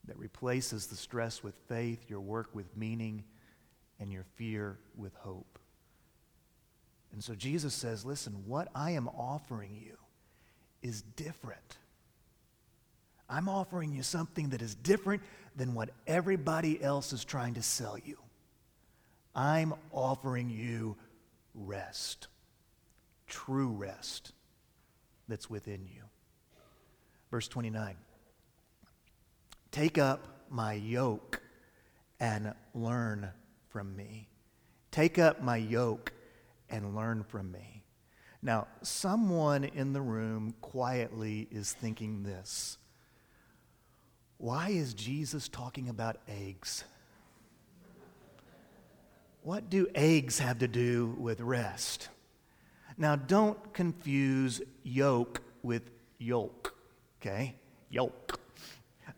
that 0.06 0.18
replaces 0.18 0.88
the 0.88 0.96
stress 0.96 1.44
with 1.44 1.56
faith, 1.68 2.10
your 2.10 2.22
work 2.22 2.50
with 2.54 2.76
meaning, 2.76 3.24
and 4.00 4.12
your 4.12 4.26
fear 4.36 4.78
with 4.96 5.14
hope. 5.16 5.60
And 7.12 7.24
so 7.24 7.36
Jesus 7.36 7.74
says, 7.74 8.06
Listen, 8.06 8.44
what 8.46 8.70
I 8.74 8.92
am 8.92 9.08
offering 9.08 9.76
you 9.76 9.98
is 10.82 11.02
different. 11.02 11.78
I'm 13.30 13.50
offering 13.50 13.94
you 13.94 14.02
something 14.02 14.50
that 14.50 14.62
is 14.62 14.74
different 14.74 15.22
than 15.56 15.74
what 15.74 15.90
everybody 16.08 16.82
else 16.82 17.14
is 17.14 17.24
trying 17.24 17.56
to 17.56 17.62
sell 17.62 17.98
you. 17.98 18.18
I'm 19.36 19.74
offering 19.92 20.50
you 20.50 20.98
rest, 21.54 22.28
true 23.28 23.70
rest 23.70 24.32
that's 25.28 25.50
within 25.50 25.86
you. 25.86 26.04
Verse 27.32 27.48
29 27.48 27.96
Take 29.72 29.98
up 29.98 30.26
my 30.50 30.74
yoke 30.74 31.42
and 32.20 32.54
learn 32.74 33.30
from 33.70 33.96
me. 33.96 34.28
Take 34.92 35.20
up 35.20 35.42
my 35.42 35.58
yoke 35.58 36.12
and 36.70 36.96
learn 36.96 37.24
from 37.24 37.52
me. 37.52 37.84
Now, 38.42 38.68
someone 38.82 39.64
in 39.64 39.94
the 39.94 40.02
room 40.02 40.56
quietly 40.62 41.48
is 41.52 41.74
thinking 41.74 42.24
this 42.24 42.78
Why 44.38 44.70
is 44.70 44.94
Jesus 44.94 45.48
talking 45.48 45.90
about 45.90 46.18
eggs? 46.28 46.84
What 49.50 49.72
do 49.72 49.88
eggs 49.96 50.38
have 50.38 50.60
to 50.60 50.68
do 50.68 51.16
with 51.18 51.42
rest? 51.42 52.10
Now, 53.00 53.16
don't 53.16 53.74
confuse 53.74 54.62
yoke 54.84 55.42
with 55.64 55.90
yolk, 56.20 56.76
okay? 57.20 57.56
Yolk. 57.90 58.40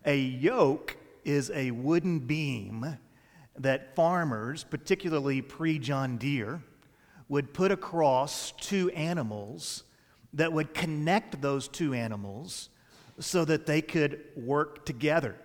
A 0.06 0.18
yoke 0.18 0.96
is 1.26 1.52
a 1.54 1.72
wooden 1.72 2.20
beam 2.20 2.98
that 3.58 3.94
farmers, 3.94 4.64
particularly 4.64 5.42
pre 5.42 5.78
John 5.78 6.16
Deere, 6.16 6.64
would 7.28 7.54
put 7.54 7.74
across 7.74 8.54
two 8.54 8.90
animals 8.92 9.84
that 10.32 10.54
would 10.54 10.74
connect 10.74 11.42
those 11.42 11.68
two 11.68 11.94
animals 11.94 12.70
so 13.20 13.44
that 13.44 13.66
they 13.66 13.82
could 13.82 14.22
work 14.38 14.86
together. 14.86 15.36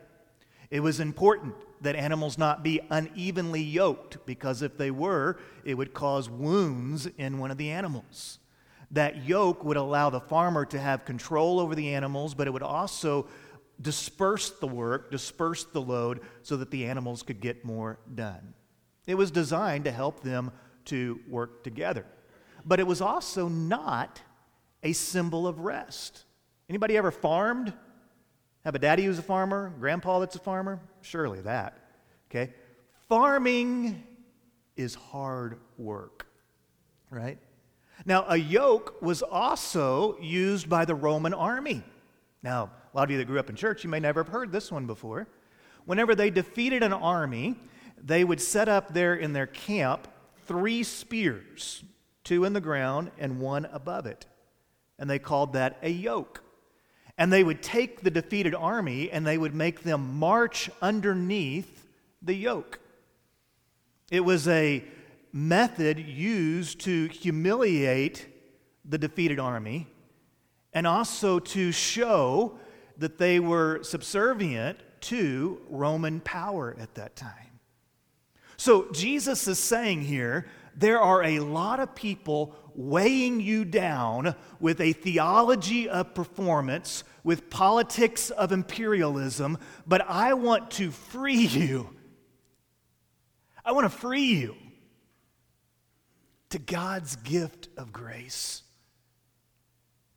It 0.70 0.78
was 0.78 1.00
important 1.00 1.56
that 1.80 1.96
animals 1.96 2.38
not 2.38 2.62
be 2.62 2.80
unevenly 2.90 3.62
yoked, 3.62 4.24
because 4.26 4.62
if 4.62 4.76
they 4.76 4.90
were, 4.90 5.38
it 5.64 5.74
would 5.74 5.94
cause 5.94 6.28
wounds 6.28 7.06
in 7.18 7.38
one 7.38 7.50
of 7.50 7.58
the 7.58 7.70
animals. 7.70 8.38
That 8.90 9.24
yoke 9.24 9.64
would 9.64 9.76
allow 9.76 10.10
the 10.10 10.20
farmer 10.20 10.64
to 10.66 10.78
have 10.78 11.04
control 11.04 11.60
over 11.60 11.74
the 11.74 11.94
animals, 11.94 12.34
but 12.34 12.46
it 12.46 12.52
would 12.52 12.62
also 12.62 13.26
disperse 13.80 14.50
the 14.50 14.66
work, 14.66 15.10
disperse 15.10 15.64
the 15.64 15.82
load, 15.82 16.20
so 16.42 16.56
that 16.56 16.70
the 16.70 16.86
animals 16.86 17.22
could 17.22 17.40
get 17.40 17.64
more 17.64 17.98
done. 18.14 18.54
It 19.06 19.16
was 19.16 19.30
designed 19.30 19.84
to 19.84 19.92
help 19.92 20.20
them 20.20 20.52
to 20.86 21.20
work 21.28 21.62
together. 21.62 22.06
But 22.64 22.80
it 22.80 22.86
was 22.86 23.00
also 23.00 23.48
not 23.48 24.20
a 24.82 24.92
symbol 24.92 25.46
of 25.46 25.60
rest. 25.60 26.24
Anybody 26.68 26.96
ever 26.96 27.10
farmed? 27.10 27.72
Have 28.66 28.74
a 28.74 28.80
daddy 28.80 29.04
who's 29.04 29.20
a 29.20 29.22
farmer, 29.22 29.72
grandpa 29.78 30.18
that's 30.18 30.34
a 30.34 30.40
farmer? 30.40 30.80
Surely 31.00 31.40
that. 31.42 31.78
Okay? 32.28 32.52
Farming 33.08 34.02
is 34.76 34.96
hard 34.96 35.60
work, 35.78 36.26
right? 37.08 37.38
Now, 38.04 38.24
a 38.26 38.36
yoke 38.36 39.00
was 39.00 39.22
also 39.22 40.18
used 40.18 40.68
by 40.68 40.84
the 40.84 40.96
Roman 40.96 41.32
army. 41.32 41.84
Now, 42.42 42.72
a 42.92 42.96
lot 42.96 43.04
of 43.04 43.12
you 43.12 43.18
that 43.18 43.26
grew 43.26 43.38
up 43.38 43.48
in 43.48 43.54
church, 43.54 43.84
you 43.84 43.88
may 43.88 44.00
never 44.00 44.24
have 44.24 44.32
heard 44.32 44.50
this 44.50 44.72
one 44.72 44.88
before. 44.88 45.28
Whenever 45.84 46.16
they 46.16 46.30
defeated 46.30 46.82
an 46.82 46.92
army, 46.92 47.54
they 48.02 48.24
would 48.24 48.40
set 48.40 48.68
up 48.68 48.92
there 48.92 49.14
in 49.14 49.32
their 49.32 49.46
camp 49.46 50.08
three 50.44 50.82
spears, 50.82 51.84
two 52.24 52.42
in 52.42 52.52
the 52.52 52.60
ground 52.60 53.12
and 53.16 53.38
one 53.38 53.66
above 53.66 54.06
it. 54.06 54.26
And 54.98 55.08
they 55.08 55.20
called 55.20 55.52
that 55.52 55.78
a 55.82 55.88
yoke. 55.88 56.42
And 57.18 57.32
they 57.32 57.42
would 57.42 57.62
take 57.62 58.02
the 58.02 58.10
defeated 58.10 58.54
army 58.54 59.10
and 59.10 59.26
they 59.26 59.38
would 59.38 59.54
make 59.54 59.82
them 59.82 60.18
march 60.18 60.68
underneath 60.82 61.86
the 62.22 62.34
yoke. 62.34 62.78
It 64.10 64.20
was 64.20 64.46
a 64.48 64.84
method 65.32 65.98
used 65.98 66.80
to 66.80 67.08
humiliate 67.08 68.26
the 68.84 68.98
defeated 68.98 69.40
army 69.40 69.86
and 70.72 70.86
also 70.86 71.38
to 71.38 71.72
show 71.72 72.58
that 72.98 73.18
they 73.18 73.40
were 73.40 73.82
subservient 73.82 74.78
to 75.00 75.60
Roman 75.68 76.20
power 76.20 76.76
at 76.78 76.94
that 76.94 77.16
time. 77.16 77.60
So 78.56 78.90
Jesus 78.92 79.46
is 79.48 79.58
saying 79.58 80.02
here 80.02 80.46
there 80.74 81.00
are 81.00 81.22
a 81.22 81.40
lot 81.40 81.80
of 81.80 81.94
people 81.94 82.54
weighing 82.76 83.40
you 83.40 83.64
down 83.64 84.34
with 84.60 84.80
a 84.80 84.92
theology 84.92 85.88
of 85.88 86.14
performance, 86.14 87.02
with 87.24 87.50
politics 87.50 88.30
of 88.30 88.52
imperialism, 88.52 89.58
but 89.86 90.02
I 90.08 90.34
want 90.34 90.70
to 90.72 90.90
free 90.90 91.46
you. 91.46 91.90
I 93.64 93.72
want 93.72 93.90
to 93.90 93.98
free 93.98 94.34
you 94.34 94.54
to 96.50 96.58
God's 96.58 97.16
gift 97.16 97.68
of 97.76 97.92
grace. 97.92 98.62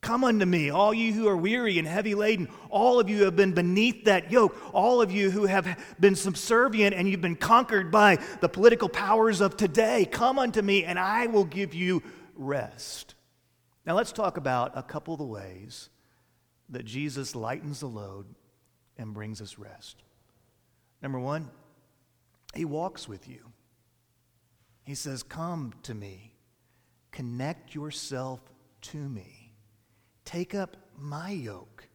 Come 0.00 0.24
unto 0.24 0.46
me, 0.46 0.70
all 0.70 0.94
you 0.94 1.12
who 1.12 1.28
are 1.28 1.36
weary 1.36 1.78
and 1.78 1.86
heavy 1.86 2.14
laden, 2.14 2.48
all 2.70 2.98
of 2.98 3.10
you 3.10 3.18
who 3.18 3.24
have 3.24 3.36
been 3.36 3.52
beneath 3.52 4.04
that 4.04 4.32
yoke, 4.32 4.56
all 4.72 5.02
of 5.02 5.12
you 5.12 5.30
who 5.30 5.44
have 5.44 5.78
been 6.00 6.16
subservient 6.16 6.94
and 6.94 7.06
you've 7.06 7.20
been 7.20 7.36
conquered 7.36 7.90
by 7.90 8.16
the 8.40 8.48
political 8.48 8.88
powers 8.88 9.42
of 9.42 9.58
today. 9.58 10.06
Come 10.10 10.38
unto 10.38 10.62
me, 10.62 10.84
and 10.84 10.98
I 10.98 11.26
will 11.26 11.44
give 11.44 11.74
you 11.74 12.02
rest. 12.40 13.14
Now, 13.86 13.94
let's 13.94 14.12
talk 14.12 14.36
about 14.36 14.72
a 14.74 14.82
couple 14.82 15.14
of 15.14 15.18
the 15.18 15.26
ways 15.26 15.90
that 16.68 16.84
Jesus 16.84 17.34
lightens 17.34 17.80
the 17.80 17.86
load 17.86 18.26
and 18.96 19.14
brings 19.14 19.40
us 19.40 19.58
rest. 19.58 20.02
Number 21.02 21.18
one, 21.18 21.50
he 22.54 22.64
walks 22.64 23.08
with 23.08 23.28
you. 23.28 23.52
He 24.84 24.94
says, 24.94 25.22
Come 25.22 25.72
to 25.84 25.94
me, 25.94 26.34
connect 27.10 27.74
yourself 27.74 28.40
to 28.82 28.96
me. 28.96 29.52
Take 30.24 30.54
up 30.54 30.76
my 30.96 31.30
yoke. 31.30 31.88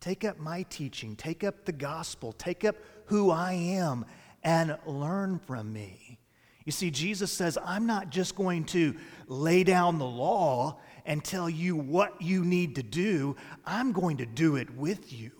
Take 0.00 0.24
up 0.24 0.38
my 0.38 0.62
teaching. 0.70 1.16
Take 1.16 1.44
up 1.44 1.64
the 1.64 1.72
gospel. 1.72 2.32
Take 2.32 2.64
up 2.64 2.76
who 3.06 3.30
I 3.30 3.52
am 3.52 4.06
and 4.42 4.78
learn 4.86 5.38
from 5.40 5.72
me. 5.72 6.19
You 6.64 6.72
see, 6.72 6.90
Jesus 6.90 7.32
says, 7.32 7.56
I'm 7.64 7.86
not 7.86 8.10
just 8.10 8.36
going 8.36 8.64
to 8.66 8.94
lay 9.26 9.64
down 9.64 9.98
the 9.98 10.04
law 10.06 10.78
and 11.06 11.24
tell 11.24 11.48
you 11.48 11.76
what 11.76 12.20
you 12.20 12.44
need 12.44 12.76
to 12.76 12.82
do, 12.82 13.36
I'm 13.64 13.92
going 13.92 14.18
to 14.18 14.26
do 14.26 14.56
it 14.56 14.74
with 14.74 15.12
you. 15.12 15.32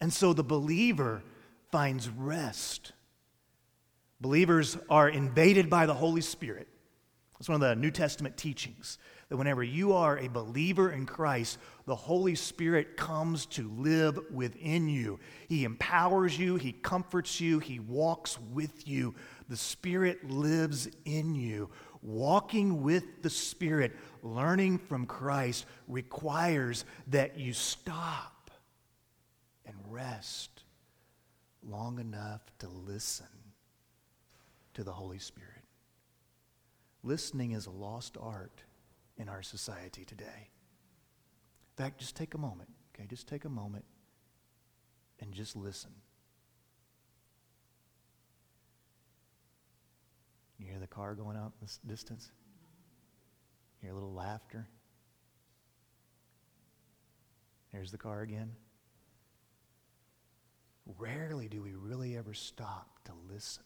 And 0.00 0.12
so 0.12 0.32
the 0.32 0.44
believer 0.44 1.22
finds 1.70 2.08
rest. 2.08 2.92
Believers 4.20 4.76
are 4.88 5.08
invaded 5.08 5.68
by 5.68 5.86
the 5.86 5.94
Holy 5.94 6.20
Spirit. 6.20 6.68
That's 7.38 7.48
one 7.48 7.62
of 7.62 7.68
the 7.68 7.74
New 7.74 7.90
Testament 7.90 8.36
teachings 8.36 8.98
that 9.30 9.36
whenever 9.36 9.62
you 9.62 9.94
are 9.94 10.18
a 10.18 10.28
believer 10.28 10.90
in 10.90 11.06
Christ, 11.06 11.58
the 11.86 11.94
Holy 11.94 12.34
Spirit 12.34 12.96
comes 12.96 13.46
to 13.46 13.70
live 13.78 14.18
within 14.30 14.88
you. 14.88 15.20
He 15.48 15.64
empowers 15.64 16.38
you, 16.38 16.56
He 16.56 16.72
comforts 16.72 17.40
you, 17.40 17.60
He 17.60 17.78
walks 17.78 18.38
with 18.52 18.86
you. 18.86 19.14
The 19.50 19.56
Spirit 19.56 20.30
lives 20.30 20.88
in 21.04 21.34
you. 21.34 21.70
Walking 22.02 22.82
with 22.82 23.20
the 23.22 23.28
Spirit, 23.28 23.96
learning 24.22 24.78
from 24.78 25.06
Christ, 25.06 25.66
requires 25.88 26.84
that 27.08 27.36
you 27.36 27.52
stop 27.52 28.52
and 29.66 29.74
rest 29.88 30.62
long 31.68 31.98
enough 31.98 32.42
to 32.60 32.68
listen 32.68 33.26
to 34.74 34.84
the 34.84 34.92
Holy 34.92 35.18
Spirit. 35.18 35.64
Listening 37.02 37.50
is 37.50 37.66
a 37.66 37.70
lost 37.70 38.16
art 38.20 38.62
in 39.16 39.28
our 39.28 39.42
society 39.42 40.04
today. 40.04 40.48
In 41.76 41.84
fact, 41.84 41.98
just 41.98 42.14
take 42.14 42.34
a 42.34 42.38
moment, 42.38 42.70
okay? 42.94 43.08
Just 43.08 43.26
take 43.26 43.44
a 43.44 43.50
moment 43.50 43.84
and 45.18 45.32
just 45.32 45.56
listen. 45.56 45.90
You 50.60 50.66
hear 50.66 50.78
the 50.78 50.86
car 50.86 51.14
going 51.14 51.36
out 51.36 51.52
in 51.60 51.66
the 51.66 51.88
distance? 51.92 52.30
You 53.80 53.86
hear 53.86 53.92
a 53.92 53.94
little 53.94 54.12
laughter? 54.12 54.68
There's 57.72 57.90
the 57.90 57.98
car 57.98 58.20
again. 58.20 58.50
Rarely 60.98 61.48
do 61.48 61.62
we 61.62 61.72
really 61.74 62.16
ever 62.16 62.34
stop 62.34 62.98
to 63.04 63.12
listen. 63.32 63.62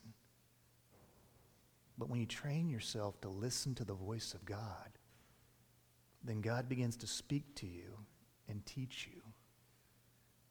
But 1.98 2.08
when 2.08 2.20
you 2.20 2.26
train 2.26 2.68
yourself 2.68 3.20
to 3.22 3.28
listen 3.28 3.74
to 3.76 3.84
the 3.84 3.94
voice 3.94 4.34
of 4.34 4.44
God, 4.44 4.98
then 6.22 6.40
God 6.40 6.68
begins 6.68 6.96
to 6.98 7.06
speak 7.06 7.54
to 7.56 7.66
you 7.66 7.98
and 8.48 8.64
teach 8.66 9.08
you. 9.12 9.20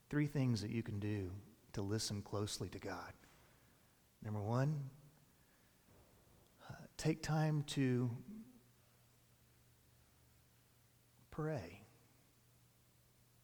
Three 0.09 0.27
things 0.27 0.61
that 0.61 0.71
you 0.71 0.83
can 0.83 0.99
do 0.99 1.31
to 1.73 1.81
listen 1.81 2.21
closely 2.21 2.69
to 2.69 2.79
God. 2.79 3.13
Number 4.23 4.41
one, 4.41 4.89
take 7.03 7.21
time 7.21 7.63
to 7.67 8.09
pray. 11.31 11.81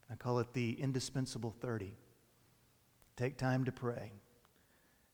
I 0.10 0.16
call 0.16 0.40
it 0.40 0.54
the 0.54 0.80
indispensable 0.80 1.54
30. 1.60 1.94
Take 3.18 3.38
time 3.38 3.66
to 3.66 3.74
pray. 3.74 4.14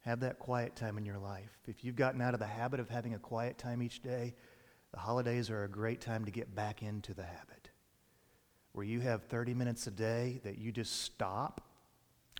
Have 0.01 0.19
that 0.19 0.37
quiet 0.37 0.75
time 0.75 0.99
in 0.99 1.05
your 1.05 1.17
life. 1.17 1.57
If 1.65 1.83
you've 1.83 1.95
gotten 1.95 2.21
out 2.21 2.35
of 2.35 2.39
the 2.39 2.45
habit 2.45 2.79
of 2.79 2.87
having 2.87 3.15
a 3.15 3.19
quiet 3.19 3.57
time 3.57 3.81
each 3.81 4.03
day, 4.03 4.35
the 4.91 4.99
holidays 4.99 5.49
are 5.49 5.63
a 5.63 5.67
great 5.67 5.99
time 5.99 6.23
to 6.25 6.31
get 6.31 6.53
back 6.53 6.83
into 6.83 7.15
the 7.15 7.23
habit 7.23 7.69
where 8.73 8.85
you 8.85 8.99
have 8.99 9.23
30 9.23 9.55
minutes 9.55 9.87
a 9.87 9.91
day 9.91 10.39
that 10.43 10.59
you 10.59 10.71
just 10.71 11.01
stop 11.01 11.61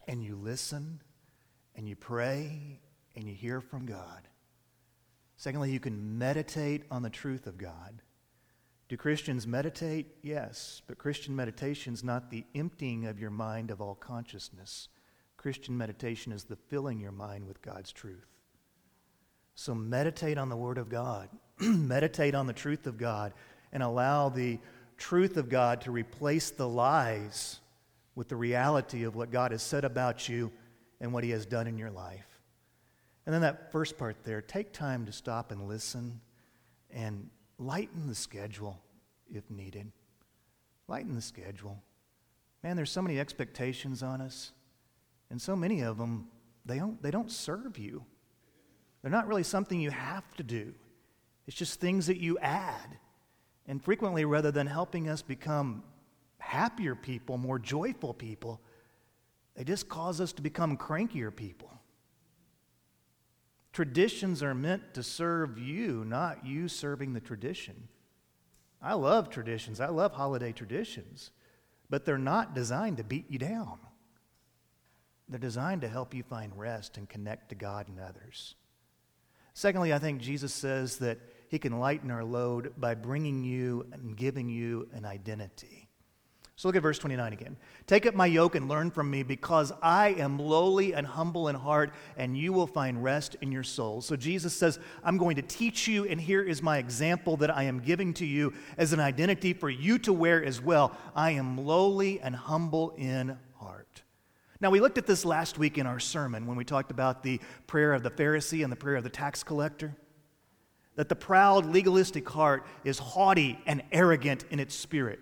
and 0.08 0.24
you 0.24 0.36
listen 0.36 1.02
and 1.76 1.90
you 1.90 1.96
pray 1.96 2.80
and 3.16 3.28
you 3.28 3.34
hear 3.34 3.60
from 3.60 3.88
God. 3.88 4.28
Secondly, 5.38 5.72
you 5.72 5.80
can 5.80 6.18
meditate 6.18 6.84
on 6.90 7.04
the 7.04 7.10
truth 7.10 7.48
of 7.48 7.58
God. 7.58 8.02
Do 8.88 8.98
Christians 8.98 9.48
meditate? 9.48 10.08
Yes, 10.22 10.82
but 10.88 10.98
Christian 10.98 11.36
meditation 11.36 11.94
is 11.94 12.04
not 12.04 12.30
the 12.30 12.46
emptying 12.54 13.06
of 13.06 13.20
your 13.20 13.32
mind 13.32 13.72
of 13.72 13.82
all 13.82 13.96
consciousness. 13.96 14.90
Christian 15.38 15.78
meditation 15.78 16.32
is 16.32 16.44
the 16.44 16.56
filling 16.56 17.00
your 17.00 17.12
mind 17.12 17.48
with 17.48 17.62
God's 17.62 17.92
truth. 17.92 18.28
So 19.56 19.74
meditate 19.74 20.38
on 20.38 20.50
the 20.50 20.56
Word 20.56 20.78
of 20.78 20.90
God, 20.90 21.30
meditate 21.60 22.36
on 22.36 22.46
the 22.46 22.54
truth 22.54 22.86
of 22.88 22.98
God, 22.98 23.34
and 23.72 23.82
allow 23.82 24.30
the 24.30 24.60
truth 24.98 25.38
of 25.38 25.50
God 25.50 25.82
to 25.82 25.92
replace 25.92 26.52
the 26.52 26.68
lies 26.68 27.60
with 28.16 28.30
the 28.30 28.36
reality 28.36 29.04
of 29.04 29.16
what 29.16 29.32
God 29.32 29.52
has 29.52 29.64
said 29.64 29.84
about 29.84 30.30
you 30.30 30.52
and 31.02 31.12
what 31.12 31.24
He 31.24 31.32
has 31.32 31.46
done 31.46 31.68
in 31.68 31.78
your 31.78 31.92
life. 31.92 32.35
And 33.26 33.34
then 33.34 33.42
that 33.42 33.72
first 33.72 33.98
part 33.98 34.24
there, 34.24 34.42
take 34.42 34.72
time 34.72 35.06
to 35.06 35.12
stop 35.12 35.52
and 35.52 35.68
listen 35.68 36.22
and 36.92 37.30
lighten 37.58 38.08
the 38.08 38.16
schedule 38.16 38.80
if 39.34 39.50
needed. 39.50 39.92
Lighten 40.88 41.16
the 41.16 41.22
schedule. 41.22 41.82
Man, 42.64 42.76
there's 42.76 42.92
so 42.92 43.02
many 43.02 43.20
expectations 43.20 44.04
on 44.04 44.22
us, 44.22 44.52
and 45.30 45.42
so 45.42 45.56
many 45.56 45.82
of 45.82 45.98
them, 45.98 46.28
they 46.66 46.80
don't, 46.80 47.02
they 47.02 47.12
don't 47.12 47.32
serve 47.32 47.78
you. 47.78 48.04
They're 49.02 49.12
not 49.12 49.28
really 49.28 49.44
something 49.44 49.80
you 49.80 49.92
have 49.92 50.24
to 50.38 50.44
do, 50.44 50.74
it's 51.48 51.56
just 51.56 51.80
things 51.80 52.08
that 52.08 52.18
you 52.18 52.40
add. 52.40 52.98
And 53.68 53.84
frequently, 53.84 54.26
rather 54.26 54.52
than 54.52 54.68
helping 54.68 55.10
us 55.10 55.24
become 55.24 55.84
happier 56.38 56.94
people, 56.94 57.38
more 57.38 57.58
joyful 57.58 58.14
people, 58.14 58.62
they 59.56 59.64
just 59.64 59.90
cause 59.90 60.22
us 60.22 60.34
to 60.34 60.42
become 60.42 60.78
crankier 60.78 61.36
people. 61.36 61.75
Traditions 63.76 64.42
are 64.42 64.56
meant 64.56 64.94
to 64.94 65.04
serve 65.04 65.60
you, 65.60 66.06
not 66.06 66.46
you 66.46 66.70
serving 66.70 67.12
the 67.12 67.20
tradition. 67.20 67.90
I 68.82 68.94
love 68.94 69.30
traditions, 69.30 69.82
I 69.82 69.88
love 69.88 70.14
holiday 70.14 70.54
traditions, 70.54 71.32
but 71.90 72.06
they're 72.06 72.18
not 72.18 72.56
designed 72.56 72.96
to 72.96 73.04
beat 73.04 73.26
you 73.30 73.38
down. 73.38 73.80
They're 75.28 75.40
designed 75.40 75.82
to 75.82 75.90
help 75.90 76.14
you 76.14 76.24
find 76.24 76.58
rest 76.58 76.96
and 76.96 77.10
connect 77.10 77.50
to 77.50 77.56
God 77.56 77.90
and 77.90 78.00
others. 78.00 78.56
Secondly, 79.54 79.92
I 79.92 80.00
think 80.00 80.22
Jesus 80.22 80.54
says 80.54 81.00
that 81.00 81.20
he 81.50 81.60
can 81.60 81.78
lighten 81.78 82.12
our 82.12 82.24
load 82.24 82.76
by 82.78 82.96
bringing 82.96 83.44
you 83.44 83.88
and 83.92 84.16
giving 84.16 84.48
you 84.48 84.88
an 84.94 85.04
identity. 85.04 85.85
So 86.58 86.70
look 86.70 86.78
at 86.78 86.84
verse 86.84 86.98
29 87.00 87.34
again. 87.34 87.58
Take 87.86 88.06
up 88.06 88.16
my 88.16 88.26
yoke 88.26 88.56
and 88.56 88.70
learn 88.70 88.90
from 88.90 89.12
me, 89.12 89.24
because 89.24 89.74
I 89.82 90.10
am 90.10 90.40
lowly 90.40 90.94
and 90.94 91.06
humble 91.06 91.50
in 91.50 91.56
heart, 91.56 91.92
and 92.16 92.38
you 92.38 92.54
will 92.54 92.68
find 92.68 93.04
rest 93.04 93.36
in 93.42 93.52
your 93.52 93.64
souls. 93.64 94.06
So 94.06 94.16
Jesus 94.16 94.56
says, 94.56 94.80
I'm 95.04 95.18
going 95.18 95.36
to 95.36 95.42
teach 95.42 95.86
you, 95.86 96.06
and 96.06 96.20
here 96.20 96.42
is 96.42 96.64
my 96.64 96.78
example 96.78 97.36
that 97.38 97.56
I 97.56 97.64
am 97.64 97.82
giving 97.82 98.14
to 98.16 98.26
you 98.26 98.54
as 98.78 98.94
an 98.94 99.02
identity 99.02 99.52
for 99.52 99.70
you 99.70 100.00
to 100.00 100.14
wear 100.14 100.44
as 100.46 100.62
well. 100.62 100.96
I 101.14 101.32
am 101.32 101.58
lowly 101.58 102.22
and 102.22 102.34
humble 102.34 102.92
in 102.92 103.38
heart. 103.56 104.04
now, 104.62 104.70
we 104.70 104.80
looked 104.80 104.98
at 104.98 105.08
this 105.08 105.26
last 105.26 105.58
week 105.58 105.78
in 105.78 105.86
our 105.86 106.00
sermon 106.00 106.48
when 106.48 106.56
we 106.56 106.64
talked 106.64 106.90
about 106.90 107.22
the 107.22 107.42
prayer 107.68 107.92
of 107.92 108.02
the 108.02 108.12
Pharisee 108.12 108.64
and 108.64 108.72
the 108.72 108.78
prayer 108.78 108.96
of 108.96 109.04
the 109.04 109.10
tax 109.10 109.44
collector. 109.44 109.94
That 110.96 111.10
the 111.10 111.16
proud, 111.18 111.66
legalistic 111.66 112.30
heart 112.30 112.66
is 112.86 112.98
haughty 112.98 113.60
and 113.66 113.84
arrogant 113.92 114.46
in 114.50 114.62
its 114.62 114.74
spirit. 114.74 115.20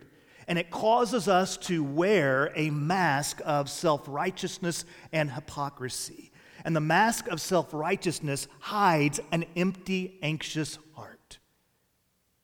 And 0.48 0.60
it 0.60 0.72
causes 0.72 1.28
us 1.28 1.58
to 1.58 1.84
wear 1.84 2.52
a 2.56 2.70
mask 2.70 3.42
of 3.46 3.70
self 3.70 4.04
righteousness 4.08 4.86
and 5.12 5.32
hypocrisy. 5.32 6.32
And 6.66 6.76
the 6.76 6.82
mask 6.82 7.28
of 7.28 7.42
self 7.42 7.74
righteousness 7.74 8.48
hides 8.60 9.20
an 9.32 9.46
empty, 9.56 10.20
anxious 10.22 10.78
heart. 10.96 11.40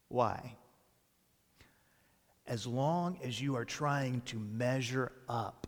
Why? 0.08 0.56
As 2.48 2.66
long 2.66 3.20
as 3.24 3.40
you 3.40 3.56
are 3.56 3.66
trying 3.66 4.22
to 4.22 4.40
measure 4.40 5.12
up 5.28 5.68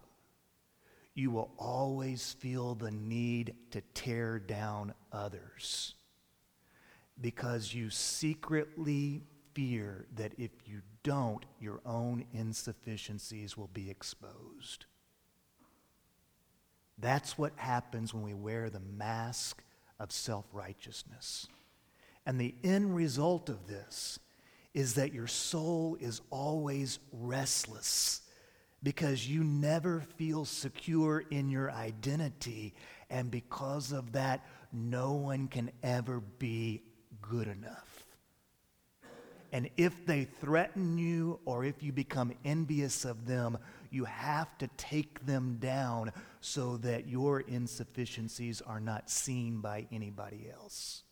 you 1.13 1.31
will 1.31 1.51
always 1.57 2.33
feel 2.39 2.75
the 2.75 2.91
need 2.91 3.53
to 3.71 3.81
tear 3.93 4.39
down 4.39 4.93
others 5.11 5.95
because 7.19 7.73
you 7.73 7.89
secretly 7.89 9.21
fear 9.53 10.05
that 10.15 10.33
if 10.37 10.51
you 10.65 10.81
don't, 11.03 11.45
your 11.59 11.81
own 11.85 12.25
insufficiencies 12.33 13.57
will 13.57 13.69
be 13.73 13.89
exposed. 13.89 14.85
That's 16.97 17.37
what 17.37 17.53
happens 17.55 18.13
when 18.13 18.23
we 18.23 18.33
wear 18.33 18.69
the 18.69 18.79
mask 18.79 19.63
of 19.99 20.11
self 20.11 20.45
righteousness. 20.53 21.47
And 22.25 22.39
the 22.39 22.55
end 22.63 22.95
result 22.95 23.49
of 23.49 23.67
this 23.67 24.19
is 24.73 24.93
that 24.93 25.13
your 25.13 25.27
soul 25.27 25.97
is 25.99 26.21
always 26.29 26.99
restless 27.11 28.21
because 28.83 29.27
you 29.27 29.43
never 29.43 30.01
feel 30.17 30.45
secure 30.45 31.23
in 31.29 31.49
your 31.49 31.71
identity. 31.71 32.73
And 33.09 33.29
because 33.29 33.91
of 33.91 34.13
that, 34.13 34.45
no 34.71 35.13
one 35.13 35.47
can 35.47 35.71
ever 35.83 36.19
be 36.19 36.81
good 37.21 37.47
enough. 37.47 37.90
And 39.51 39.69
if 39.75 40.05
they 40.05 40.23
threaten 40.23 40.97
you 40.97 41.39
or 41.45 41.65
if 41.65 41.83
you 41.83 41.91
become 41.91 42.33
envious 42.45 43.03
of 43.03 43.25
them, 43.25 43.57
you 43.89 44.05
have 44.05 44.57
to 44.59 44.67
take 44.77 45.25
them 45.25 45.57
down 45.59 46.13
so 46.39 46.77
that 46.77 47.07
your 47.07 47.41
insufficiencies 47.41 48.61
are 48.61 48.79
not 48.79 49.09
seen 49.09 49.59
by 49.59 49.87
anybody 49.91 50.49
else. 50.51 51.03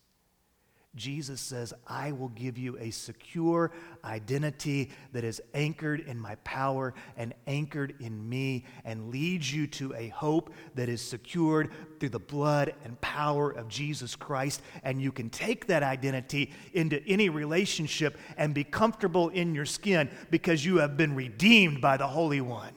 Jesus 0.96 1.40
says, 1.40 1.72
I 1.86 2.12
will 2.12 2.30
give 2.30 2.58
you 2.58 2.76
a 2.80 2.90
secure 2.90 3.72
identity 4.04 4.90
that 5.14 5.24
is 5.24 5.40
anchored 5.54 6.00
in 6.02 6.20
my 6.20 6.34
power 6.44 6.96
and 7.16 7.34
anchored 7.46 7.94
in 8.00 8.28
me 8.28 8.66
and 8.84 9.10
leads 9.12 9.54
you 9.54 9.68
to 9.68 9.94
a 9.94 10.08
hope 10.10 10.52
that 10.74 10.90
is 10.90 11.02
secured 11.02 11.70
through 12.00 12.10
the 12.10 12.20
blood 12.20 12.74
and 12.84 13.00
power 13.02 13.52
of 13.52 13.68
Jesus 13.68 14.16
Christ. 14.16 14.64
And 14.84 15.00
you 15.00 15.12
can 15.12 15.30
take 15.30 15.68
that 15.68 15.84
identity 15.84 16.52
into 16.74 17.06
any 17.08 17.30
relationship 17.30 18.18
and 18.36 18.56
be 18.56 18.64
comfortable 18.64 19.30
in 19.30 19.54
your 19.54 19.66
skin 19.66 20.10
because 20.32 20.66
you 20.66 20.78
have 20.78 20.98
been 20.98 21.14
redeemed 21.14 21.82
by 21.82 21.98
the 21.98 22.08
Holy 22.08 22.42
One. 22.42 22.74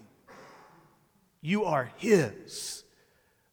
You 1.41 1.65
are 1.65 1.91
His. 1.97 2.85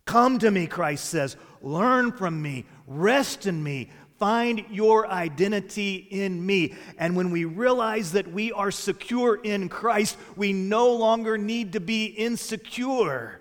Come 0.05 0.37
to 0.39 0.51
me, 0.51 0.67
Christ 0.67 1.05
says. 1.05 1.37
Learn 1.61 2.11
from 2.11 2.41
me. 2.41 2.65
Rest 2.87 3.45
in 3.45 3.63
me. 3.63 3.89
Find 4.19 4.65
your 4.69 5.07
identity 5.07 5.95
in 5.95 6.45
me. 6.45 6.75
And 6.97 7.15
when 7.15 7.31
we 7.31 7.45
realize 7.45 8.11
that 8.11 8.29
we 8.31 8.51
are 8.51 8.69
secure 8.69 9.35
in 9.35 9.69
Christ, 9.69 10.17
we 10.35 10.51
no 10.51 10.93
longer 10.93 11.37
need 11.37 11.73
to 11.73 11.79
be 11.79 12.05
insecure. 12.05 13.39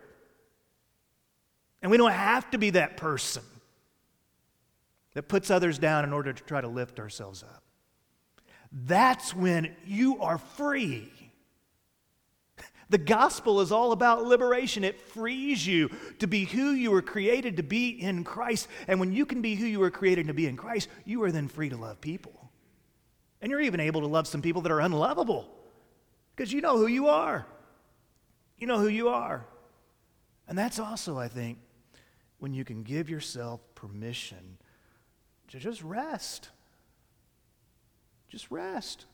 And 1.83 1.91
we 1.91 1.97
don't 1.97 2.12
have 2.12 2.49
to 2.53 2.59
be 2.59 2.71
that 2.71 2.97
person 2.97 3.43
that 5.14 5.29
puts 5.29 5.51
others 5.51 5.79
down 5.79 6.05
in 6.05 6.12
order 6.12 6.33
to 6.33 6.43
try 6.45 6.61
to 6.61 6.69
lift 6.69 7.01
ourselves 7.01 7.43
up. 7.43 7.64
That's 8.71 9.35
when 9.35 9.75
you 9.85 10.21
are 10.21 10.38
free. 10.38 11.12
The 12.90 12.98
gospel 12.98 13.61
is 13.61 13.70
all 13.70 13.92
about 13.92 14.24
liberation. 14.24 14.83
It 14.83 15.01
frees 15.01 15.66
you 15.66 15.90
to 16.20 16.27
be 16.27 16.44
who 16.44 16.70
you 16.70 16.90
were 16.90 17.03
created 17.03 17.59
to 17.59 17.62
be 17.62 17.90
in 17.90 18.24
Christ. 18.24 18.66
And 18.87 18.98
when 18.98 19.12
you 19.12 19.27
can 19.27 19.42
be 19.42 19.55
who 19.55 19.66
you 19.66 19.81
were 19.81 19.90
created 19.90 20.29
to 20.29 20.35
be 20.35 20.46
in 20.46 20.57
Christ, 20.57 20.88
you 21.05 21.22
are 21.22 21.33
then 21.33 21.48
free 21.48 21.68
to 21.68 21.77
love 21.77 22.01
people. 22.01 22.51
And 23.42 23.51
you're 23.51 23.61
even 23.61 23.81
able 23.81 24.01
to 24.01 24.07
love 24.07 24.27
some 24.27 24.42
people 24.42 24.62
that 24.62 24.72
are 24.72 24.81
unlovable 24.81 25.55
because 26.35 26.53
you 26.53 26.61
know 26.61 26.79
who 26.79 26.87
you 26.87 27.09
are. 27.09 27.46
You 28.57 28.66
know 28.66 28.79
who 28.79 28.88
you 28.88 29.11
are. 29.11 29.44
And 30.48 30.57
that's 30.57 30.79
also, 30.79 31.18
I 31.18 31.29
think, 31.29 31.59
when 32.38 32.55
you 32.55 32.64
can 32.64 32.83
give 32.83 33.11
yourself 33.11 33.61
permission 33.74 34.57
to 35.48 35.59
just 35.59 35.83
rest. 35.83 36.48
Just 38.29 38.51
rest. 38.51 39.05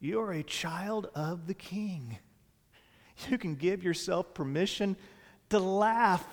You 0.00 0.20
are 0.20 0.32
a 0.32 0.42
child 0.42 1.08
of 1.14 1.46
the 1.46 1.54
King. 1.54 2.18
You 3.30 3.38
can 3.38 3.54
give 3.54 3.82
yourself 3.82 4.34
permission 4.34 4.96
to 5.50 5.58
laugh. 5.58 6.24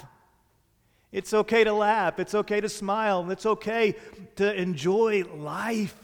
It's 1.11 1.33
okay 1.33 1.63
to 1.63 1.73
laugh. 1.73 2.19
It's 2.19 2.35
okay 2.35 2.61
to 2.61 2.69
smile. 2.69 3.29
It's 3.31 3.45
okay 3.45 3.95
to 4.35 4.53
enjoy 4.53 5.23
life 5.23 5.95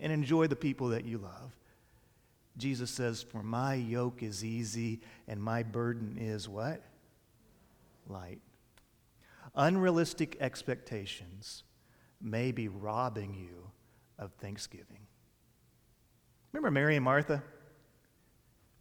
and 0.00 0.12
enjoy 0.12 0.46
the 0.46 0.56
people 0.56 0.88
that 0.88 1.04
you 1.04 1.18
love. 1.18 1.52
Jesus 2.56 2.90
says, 2.90 3.22
For 3.22 3.42
my 3.42 3.74
yoke 3.74 4.22
is 4.22 4.44
easy 4.44 5.00
and 5.28 5.42
my 5.42 5.62
burden 5.62 6.16
is 6.18 6.48
what? 6.48 6.82
Light. 8.08 8.40
Unrealistic 9.54 10.36
expectations 10.40 11.64
may 12.20 12.52
be 12.52 12.68
robbing 12.68 13.34
you 13.34 13.70
of 14.18 14.32
thanksgiving. 14.34 15.06
Remember 16.52 16.70
Mary 16.70 16.96
and 16.96 17.04
Martha? 17.04 17.42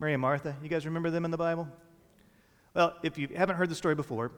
Mary 0.04 0.12
and 0.12 0.22
Martha. 0.22 0.54
You 0.62 0.68
guys 0.68 0.86
remember 0.86 1.10
them 1.10 1.24
in 1.24 1.32
the 1.32 1.38
Bible? 1.38 1.66
Well, 2.74 2.94
if 3.04 3.18
you 3.18 3.30
haven't 3.38 3.56
heard 3.56 3.70
the 3.70 3.76
story 3.76 3.96
before, 3.96 4.34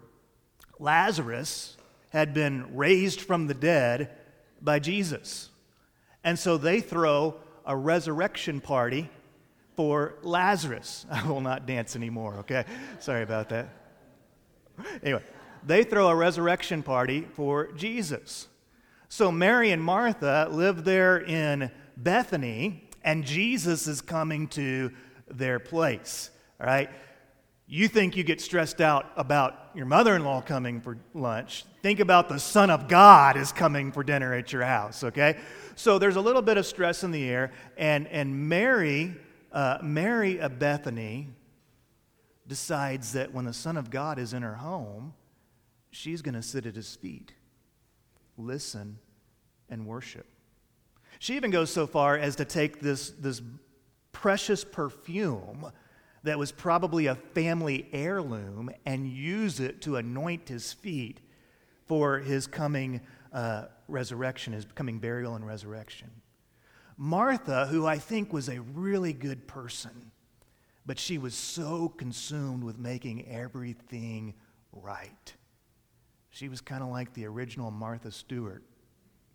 Lazarus 0.77 1.75
had 2.09 2.35
been 2.35 2.75
raised 2.75 3.19
from 3.19 3.47
the 3.47 3.55
dead 3.55 4.11
by 4.61 4.77
Jesus. 4.77 5.49
And 6.23 6.37
so 6.37 6.57
they 6.57 6.81
throw 6.81 7.37
a 7.65 7.75
resurrection 7.75 8.61
party 8.61 9.09
for 9.75 10.13
Lazarus. 10.21 11.07
I 11.11 11.27
will 11.27 11.41
not 11.41 11.65
dance 11.65 11.95
anymore, 11.95 12.35
okay? 12.41 12.65
Sorry 12.99 13.23
about 13.23 13.49
that. 13.49 13.69
Anyway, 15.01 15.23
they 15.65 15.83
throw 15.83 16.09
a 16.09 16.15
resurrection 16.15 16.83
party 16.83 17.21
for 17.33 17.71
Jesus. 17.71 18.49
So 19.09 19.31
Mary 19.31 19.71
and 19.71 19.81
Martha 19.81 20.47
live 20.51 20.83
there 20.83 21.17
in 21.17 21.71
Bethany, 21.97 22.87
and 23.03 23.23
Jesus 23.23 23.87
is 23.87 23.99
coming 24.01 24.47
to 24.49 24.91
their 25.27 25.59
place. 25.59 26.29
All 26.59 26.67
right? 26.67 26.89
You 27.67 27.87
think 27.87 28.15
you 28.15 28.23
get 28.23 28.41
stressed 28.41 28.79
out 28.79 29.11
about 29.15 29.71
your 29.73 29.87
mother 29.87 30.15
in 30.15 30.23
law 30.23 30.41
coming 30.41 30.81
for 30.81 30.97
lunch. 31.15 31.65
Think 31.81 31.99
about 31.99 32.29
the 32.29 32.39
Son 32.39 32.69
of 32.69 32.87
God 32.87 33.37
is 33.37 33.51
coming 33.51 33.91
for 33.91 34.03
dinner 34.03 34.33
at 34.35 34.53
your 34.53 34.63
house, 34.63 35.03
okay? 35.03 35.37
So 35.75 35.97
there's 35.97 36.15
a 36.15 36.21
little 36.21 36.43
bit 36.43 36.57
of 36.57 36.65
stress 36.65 37.03
in 37.03 37.09
the 37.09 37.27
air. 37.27 37.51
And, 37.75 38.07
and 38.07 38.47
Mary, 38.47 39.15
uh, 39.51 39.79
Mary 39.81 40.39
of 40.39 40.59
Bethany 40.59 41.29
decides 42.47 43.13
that 43.13 43.33
when 43.33 43.45
the 43.45 43.53
Son 43.53 43.77
of 43.77 43.89
God 43.89 44.19
is 44.19 44.33
in 44.33 44.43
her 44.43 44.55
home, 44.55 45.13
she's 45.89 46.21
going 46.21 46.35
to 46.35 46.43
sit 46.43 46.67
at 46.67 46.75
his 46.75 46.95
feet, 46.95 47.33
listen, 48.37 48.99
and 49.69 49.87
worship. 49.87 50.27
She 51.17 51.35
even 51.35 51.49
goes 51.49 51.71
so 51.71 51.87
far 51.87 52.15
as 52.15 52.35
to 52.35 52.45
take 52.45 52.79
this, 52.79 53.09
this 53.09 53.41
precious 54.25 54.63
perfume 54.63 55.71
that 56.23 56.39
was 56.39 56.51
probably 56.51 57.05
a 57.05 57.13
family 57.13 57.87
heirloom 57.93 58.71
and 58.83 59.07
use 59.07 59.59
it 59.59 59.81
to 59.81 59.97
anoint 59.97 60.49
his 60.49 60.73
feet 60.73 61.19
for 61.85 62.17
his 62.17 62.47
coming 62.47 62.99
uh, 63.31 63.65
resurrection, 63.87 64.51
his 64.51 64.65
coming 64.73 64.97
burial 64.97 65.35
and 65.35 65.45
resurrection. 65.45 66.09
Martha, 66.97 67.67
who 67.67 67.85
I 67.85 67.99
think 67.99 68.33
was 68.33 68.49
a 68.49 68.61
really 68.61 69.13
good 69.13 69.47
person, 69.47 70.09
but 70.87 70.97
she 70.97 71.19
was 71.19 71.35
so 71.35 71.87
consumed 71.87 72.63
with 72.63 72.79
making 72.79 73.27
everything 73.27 74.33
right. 74.71 75.33
She 76.31 76.49
was 76.49 76.61
kind 76.61 76.81
of 76.81 76.89
like 76.89 77.13
the 77.13 77.27
original 77.27 77.69
Martha 77.69 78.11
Stewart 78.11 78.63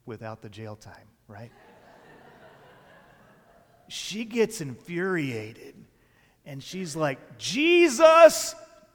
without 0.04 0.42
the 0.42 0.48
jail 0.48 0.74
time, 0.74 1.06
right? 1.28 1.52
She 3.92 4.24
gets 4.24 4.60
infuriated 4.60 5.74
and 6.44 6.62
she's 6.62 6.96
like, 6.96 7.38
Jesus! 7.38 8.54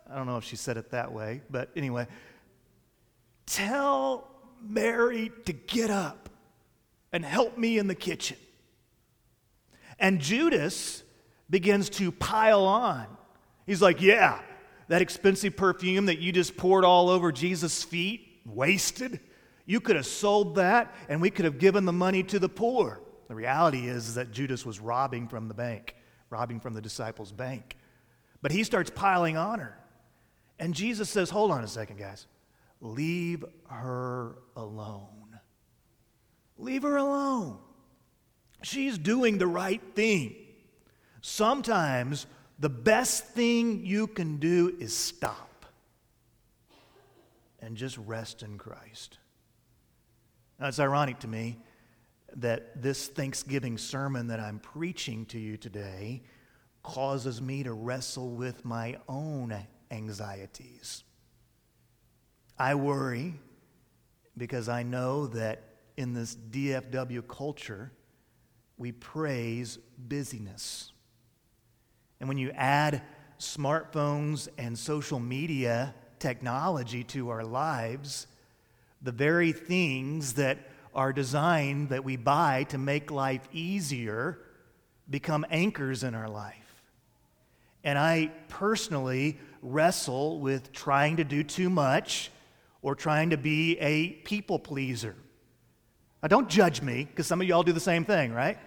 I 0.10 0.16
don't 0.16 0.26
know 0.26 0.38
if 0.38 0.44
she 0.44 0.56
said 0.56 0.78
it 0.78 0.92
that 0.92 1.12
way, 1.12 1.42
but 1.50 1.70
anyway, 1.76 2.08
tell 3.46 4.28
Mary 4.62 5.32
to 5.46 5.54
get 5.54 5.90
up 5.90 6.30
and 7.12 7.24
help 7.24 7.58
me 7.58 7.78
in 7.78 7.88
the 7.88 7.96
kitchen. 7.96 8.38
And 10.00 10.20
Judas 10.20 11.04
begins 11.50 11.90
to 11.92 12.12
pile 12.12 12.66
on. 12.66 13.06
He's 13.66 13.82
like, 13.82 14.02
Yeah, 14.02 14.40
that 14.88 15.02
expensive 15.02 15.56
perfume 15.56 16.08
that 16.08 16.20
you 16.20 16.32
just 16.32 16.58
poured 16.58 16.86
all 16.86 17.10
over 17.10 17.32
Jesus' 17.32 17.84
feet, 17.84 18.42
wasted. 18.46 19.20
You 19.66 19.80
could 19.80 19.96
have 19.96 20.06
sold 20.06 20.56
that 20.56 20.94
and 21.10 21.22
we 21.22 21.32
could 21.32 21.46
have 21.46 21.58
given 21.58 21.86
the 21.86 21.94
money 21.94 22.24
to 22.24 22.40
the 22.40 22.50
poor. 22.50 23.02
The 23.28 23.36
reality 23.36 23.88
is, 23.88 24.16
that 24.16 24.32
Judas 24.32 24.66
was 24.66 24.80
robbing 24.80 25.28
from 25.28 25.48
the 25.48 25.54
bank, 25.54 25.96
robbing 26.30 26.60
from 26.60 26.74
the 26.74 26.82
disciples' 26.82 27.32
bank. 27.32 27.78
But 28.42 28.52
he 28.52 28.64
starts 28.64 28.90
piling 28.90 29.38
on 29.38 29.60
her. 29.60 29.78
And 30.60 30.74
Jesus 30.74 31.10
says, 31.10 31.30
Hold 31.30 31.52
on 31.52 31.64
a 31.64 31.68
second, 31.68 31.98
guys. 31.98 32.28
Leave 32.82 33.44
her 33.68 34.36
alone. 34.56 35.40
Leave 36.58 36.84
her 36.84 36.98
alone. 36.98 37.58
She's 38.62 38.98
doing 38.98 39.38
the 39.38 39.48
right 39.48 39.82
thing. 39.96 40.36
Sometimes 41.22 42.28
the 42.60 42.70
best 42.70 43.26
thing 43.28 43.86
you 43.86 44.08
can 44.08 44.38
do 44.38 44.76
is 44.80 44.96
stop 44.96 45.66
and 47.60 47.76
just 47.76 47.98
rest 47.98 48.44
in 48.44 48.58
Christ. 48.58 49.18
Now, 50.60 50.68
it's 50.68 50.80
ironic 50.80 51.20
to 51.20 51.28
me 51.28 51.58
that 52.36 52.82
this 52.82 53.08
Thanksgiving 53.08 53.78
sermon 53.78 54.28
that 54.28 54.40
I'm 54.40 54.60
preaching 54.60 55.26
to 55.28 55.40
you 55.40 55.58
today 55.58 56.24
causes 56.84 57.42
me 57.42 57.64
to 57.64 57.74
wrestle 57.74 58.32
with 58.32 58.66
my 58.66 58.98
own 59.08 59.56
anxieties. 59.90 61.04
I 62.58 62.76
worry 62.76 63.34
because 64.38 64.70
I 64.70 64.84
know 64.84 65.28
that 65.28 65.64
in 65.98 66.14
this 66.14 66.36
DFW 66.36 67.28
culture, 67.28 67.92
we 68.78 68.92
praise 68.92 69.78
busyness. 69.98 70.92
And 72.20 72.28
when 72.28 72.38
you 72.38 72.52
add 72.52 73.02
smartphones 73.40 74.48
and 74.58 74.78
social 74.78 75.20
media 75.20 75.96
technology 76.20 77.04
to 77.04 77.30
our 77.30 77.44
lives, 77.44 78.28
the 79.02 79.12
very 79.12 79.52
things 79.52 80.34
that 80.34 80.70
are 80.96 81.14
designed 81.14 81.90
that 81.90 82.04
we 82.04 82.16
buy 82.16 82.64
to 82.70 82.78
make 82.78 83.12
life 83.12 83.48
easier 83.52 84.40
become 85.10 85.46
anchors 85.50 86.04
in 86.04 86.16
our 86.16 86.30
life. 86.30 86.56
And 87.84 88.00
I 88.00 88.32
personally 88.48 89.38
wrestle 89.62 90.40
with 90.40 90.72
trying 90.72 91.18
to 91.18 91.24
do 91.24 91.44
too 91.44 91.70
much 91.70 92.32
or 92.82 92.96
trying 92.96 93.30
to 93.32 93.38
be 93.38 93.78
a 93.80 94.10
people 94.10 94.58
pleaser. 94.58 95.16
Now, 96.24 96.30
don't 96.30 96.50
judge 96.50 96.82
me, 96.82 97.04
because 97.04 97.28
some 97.28 97.42
of 97.42 97.48
y'all 97.48 97.62
do 97.62 97.74
the 97.74 97.80
same 97.80 98.06
thing, 98.06 98.34
right? 98.34 98.58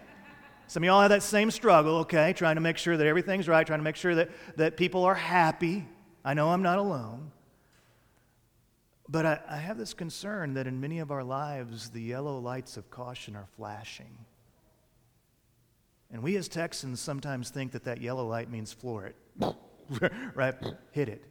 Some 0.68 0.82
of 0.82 0.86
y'all 0.86 1.00
have 1.00 1.10
that 1.10 1.22
same 1.22 1.50
struggle, 1.50 1.96
okay, 1.98 2.32
trying 2.34 2.56
to 2.56 2.60
make 2.60 2.76
sure 2.76 2.96
that 2.96 3.06
everything's 3.06 3.48
right, 3.48 3.66
trying 3.66 3.80
to 3.80 3.84
make 3.84 3.96
sure 3.96 4.14
that, 4.14 4.30
that 4.56 4.76
people 4.76 5.04
are 5.04 5.14
happy. 5.14 5.84
I 6.24 6.34
know 6.34 6.50
I'm 6.50 6.62
not 6.62 6.78
alone. 6.78 7.32
But 9.08 9.24
I, 9.24 9.40
I 9.48 9.56
have 9.56 9.78
this 9.78 9.94
concern 9.94 10.54
that 10.54 10.66
in 10.66 10.80
many 10.80 10.98
of 10.98 11.10
our 11.10 11.24
lives, 11.24 11.90
the 11.90 12.02
yellow 12.02 12.38
lights 12.38 12.76
of 12.76 12.90
caution 12.90 13.36
are 13.36 13.46
flashing. 13.56 14.18
And 16.10 16.22
we 16.22 16.36
as 16.36 16.48
Texans 16.48 17.00
sometimes 17.00 17.50
think 17.50 17.72
that 17.72 17.84
that 17.84 18.00
yellow 18.00 18.26
light 18.26 18.50
means 18.50 18.72
floor 18.72 19.06
it, 19.06 19.16
right? 20.34 20.54
Hit 20.92 21.08
it. 21.08 21.24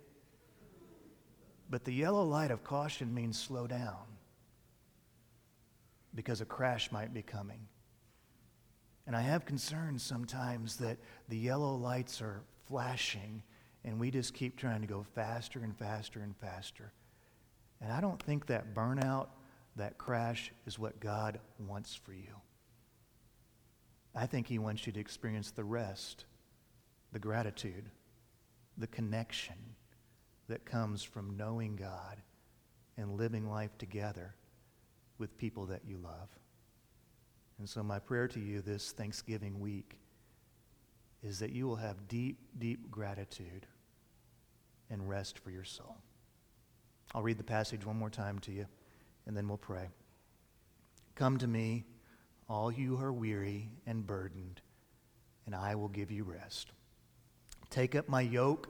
But 1.70 1.84
the 1.84 1.94
yellow 1.94 2.24
light 2.24 2.52
of 2.52 2.64
caution 2.64 3.14
means 3.14 3.38
slow 3.38 3.68
down 3.68 4.06
because 6.16 6.42
a 6.42 6.46
crash 6.46 6.92
might 6.92 7.14
be 7.14 7.22
coming. 7.22 7.60
And 9.06 9.16
I 9.16 9.22
have 9.22 9.46
concerns 9.46 10.04
sometimes 10.04 10.78
that 10.78 10.98
the 11.30 11.38
yellow 11.38 11.76
lights 11.76 12.22
are 12.22 12.42
flashing 12.68 13.44
and 13.84 14.00
we 14.00 14.12
just 14.12 14.34
keep 14.34 14.58
trying 14.58 14.82
to 14.82 14.88
go 14.88 15.06
faster 15.16 15.60
and 15.60 15.76
faster 15.78 16.20
and 16.22 16.36
faster. 16.38 16.92
And 17.82 17.92
I 17.92 18.02
don't 18.02 18.22
think 18.22 18.48
that 18.48 18.74
burnout, 18.74 19.28
that 19.76 19.98
crash, 19.98 20.52
is 20.66 20.80
what 20.80 21.00
God 21.00 21.40
wants 21.60 21.96
for 21.96 22.14
you. 22.14 22.34
I 24.16 24.26
think 24.26 24.48
He 24.48 24.58
wants 24.58 24.88
you 24.88 24.94
to 24.94 25.00
experience 25.00 25.52
the 25.52 25.64
rest, 25.64 26.26
the 27.12 27.20
gratitude, 27.20 27.86
the 28.78 28.88
connection 28.88 29.56
that 30.48 30.66
comes 30.66 31.04
from 31.04 31.38
knowing 31.38 31.76
God 31.76 32.18
and 32.98 33.18
living 33.18 33.50
life 33.50 33.78
together 33.78 34.34
with 35.18 35.38
people 35.38 35.66
that 35.68 35.82
you 35.88 35.98
love. 35.98 36.30
And 37.60 37.68
so, 37.68 37.84
my 37.84 38.00
prayer 38.00 38.28
to 38.30 38.40
you 38.40 38.62
this 38.62 38.92
Thanksgiving 38.92 39.60
week 39.60 40.00
is 41.24 41.40
that 41.40 41.52
you 41.52 41.68
will 41.68 41.76
have 41.76 42.08
deep, 42.08 42.40
deep 42.58 42.90
gratitude 42.92 43.66
and 44.90 45.10
rest 45.10 45.40
for 45.40 45.50
your 45.50 45.64
soul. 45.64 45.98
I'll 47.16 47.24
read 47.24 47.38
the 47.38 47.44
passage 47.44 47.86
one 47.86 47.98
more 47.98 48.10
time 48.10 48.40
to 48.40 48.52
you, 48.52 48.66
and 49.26 49.36
then 49.36 49.48
we'll 49.48 49.58
pray. 49.58 49.90
Come 51.16 51.38
to 51.40 51.48
me, 51.48 51.86
all 52.50 52.72
you 52.72 52.96
who 52.98 53.04
are 53.04 53.14
weary 53.14 53.70
and 53.86 54.06
burdened, 54.06 54.62
and 55.46 55.56
I 55.56 55.76
will 55.76 55.88
give 55.88 56.12
you 56.12 56.24
rest. 56.24 56.72
Take 57.70 57.96
up 57.96 58.08
my 58.08 58.22
yoke 58.22 58.70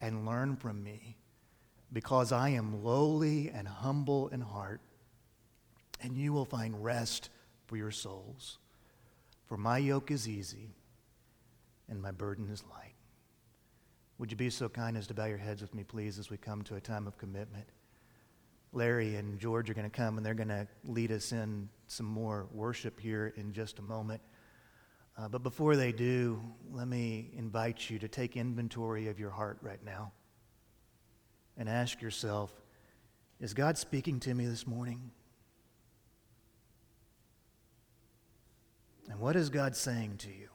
and 0.00 0.26
learn 0.26 0.56
from 0.56 0.82
me, 0.82 1.16
because 1.92 2.32
I 2.32 2.50
am 2.50 2.84
lowly 2.84 3.50
and 3.50 3.66
humble 3.66 4.28
in 4.28 4.40
heart, 4.40 4.80
and 6.00 6.16
you 6.16 6.32
will 6.32 6.44
find 6.44 6.84
rest 6.84 7.30
for 7.66 7.76
your 7.76 7.90
souls. 7.90 8.58
For 9.46 9.56
my 9.56 9.78
yoke 9.78 10.10
is 10.10 10.28
easy, 10.28 10.68
and 11.88 12.02
my 12.02 12.10
burden 12.10 12.50
is 12.50 12.62
light. 12.70 12.94
Would 14.18 14.32
you 14.32 14.36
be 14.36 14.50
so 14.50 14.68
kind 14.68 14.96
as 14.96 15.06
to 15.06 15.14
bow 15.14 15.26
your 15.26 15.38
heads 15.38 15.62
with 15.62 15.74
me, 15.74 15.84
please, 15.84 16.18
as 16.18 16.28
we 16.28 16.36
come 16.36 16.62
to 16.62 16.74
a 16.74 16.80
time 16.80 17.06
of 17.06 17.16
commitment? 17.16 17.66
Larry 18.72 19.14
and 19.14 19.38
George 19.38 19.70
are 19.70 19.74
going 19.74 19.88
to 19.88 19.96
come 19.96 20.16
and 20.16 20.26
they're 20.26 20.34
going 20.34 20.48
to 20.48 20.66
lead 20.84 21.12
us 21.12 21.32
in 21.32 21.68
some 21.86 22.06
more 22.06 22.48
worship 22.52 23.00
here 23.00 23.32
in 23.36 23.52
just 23.52 23.78
a 23.78 23.82
moment. 23.82 24.20
Uh, 25.16 25.28
but 25.28 25.42
before 25.42 25.76
they 25.76 25.92
do, 25.92 26.40
let 26.72 26.86
me 26.86 27.30
invite 27.36 27.88
you 27.88 27.98
to 27.98 28.08
take 28.08 28.36
inventory 28.36 29.08
of 29.08 29.18
your 29.18 29.30
heart 29.30 29.58
right 29.62 29.82
now 29.84 30.12
and 31.56 31.68
ask 31.68 32.02
yourself 32.02 32.52
Is 33.40 33.54
God 33.54 33.78
speaking 33.78 34.20
to 34.20 34.34
me 34.34 34.46
this 34.46 34.66
morning? 34.66 35.10
And 39.08 39.18
what 39.18 39.36
is 39.36 39.48
God 39.48 39.74
saying 39.74 40.18
to 40.18 40.28
you? 40.28 40.48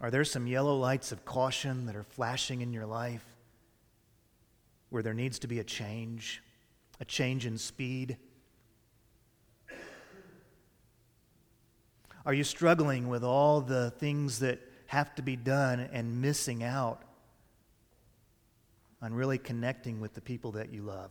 Are 0.00 0.10
there 0.10 0.24
some 0.24 0.46
yellow 0.46 0.76
lights 0.76 1.12
of 1.12 1.24
caution 1.24 1.86
that 1.86 1.94
are 1.94 2.02
flashing 2.02 2.62
in 2.62 2.72
your 2.72 2.86
life 2.86 3.24
where 4.88 5.02
there 5.02 5.14
needs 5.14 5.38
to 5.40 5.46
be 5.46 5.58
a 5.58 5.64
change, 5.64 6.42
a 7.00 7.04
change 7.04 7.44
in 7.44 7.58
speed? 7.58 8.16
Are 12.24 12.32
you 12.32 12.44
struggling 12.44 13.08
with 13.08 13.22
all 13.22 13.60
the 13.60 13.90
things 13.92 14.38
that 14.38 14.60
have 14.86 15.14
to 15.16 15.22
be 15.22 15.36
done 15.36 15.80
and 15.92 16.22
missing 16.22 16.62
out 16.62 17.02
on 19.02 19.12
really 19.12 19.38
connecting 19.38 20.00
with 20.00 20.14
the 20.14 20.20
people 20.20 20.52
that 20.52 20.72
you 20.72 20.82
love? 20.82 21.10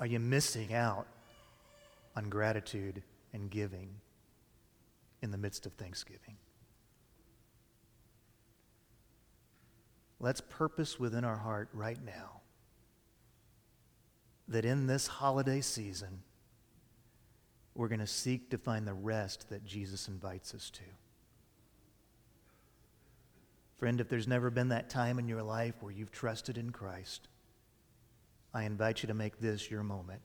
Are 0.00 0.06
you 0.06 0.18
missing 0.18 0.74
out 0.74 1.06
on 2.16 2.28
gratitude 2.28 3.02
and 3.32 3.50
giving 3.50 3.88
in 5.22 5.30
the 5.30 5.38
midst 5.38 5.66
of 5.66 5.72
Thanksgiving. 5.74 6.36
Let's 10.18 10.40
purpose 10.40 11.00
within 11.00 11.24
our 11.24 11.38
heart 11.38 11.68
right 11.72 11.98
now 12.04 12.40
that 14.48 14.64
in 14.64 14.86
this 14.86 15.06
holiday 15.06 15.60
season, 15.60 16.22
we're 17.74 17.88
going 17.88 18.00
to 18.00 18.06
seek 18.06 18.50
to 18.50 18.58
find 18.58 18.86
the 18.86 18.92
rest 18.92 19.48
that 19.48 19.64
Jesus 19.64 20.08
invites 20.08 20.54
us 20.54 20.68
to. 20.70 20.82
Friend, 23.78 23.98
if 24.00 24.08
there's 24.08 24.28
never 24.28 24.50
been 24.50 24.68
that 24.68 24.90
time 24.90 25.18
in 25.18 25.28
your 25.28 25.42
life 25.42 25.74
where 25.80 25.92
you've 25.92 26.12
trusted 26.12 26.58
in 26.58 26.70
Christ, 26.70 27.28
I 28.52 28.64
invite 28.64 29.02
you 29.02 29.06
to 29.06 29.14
make 29.14 29.38
this 29.38 29.70
your 29.70 29.82
moment. 29.82 30.20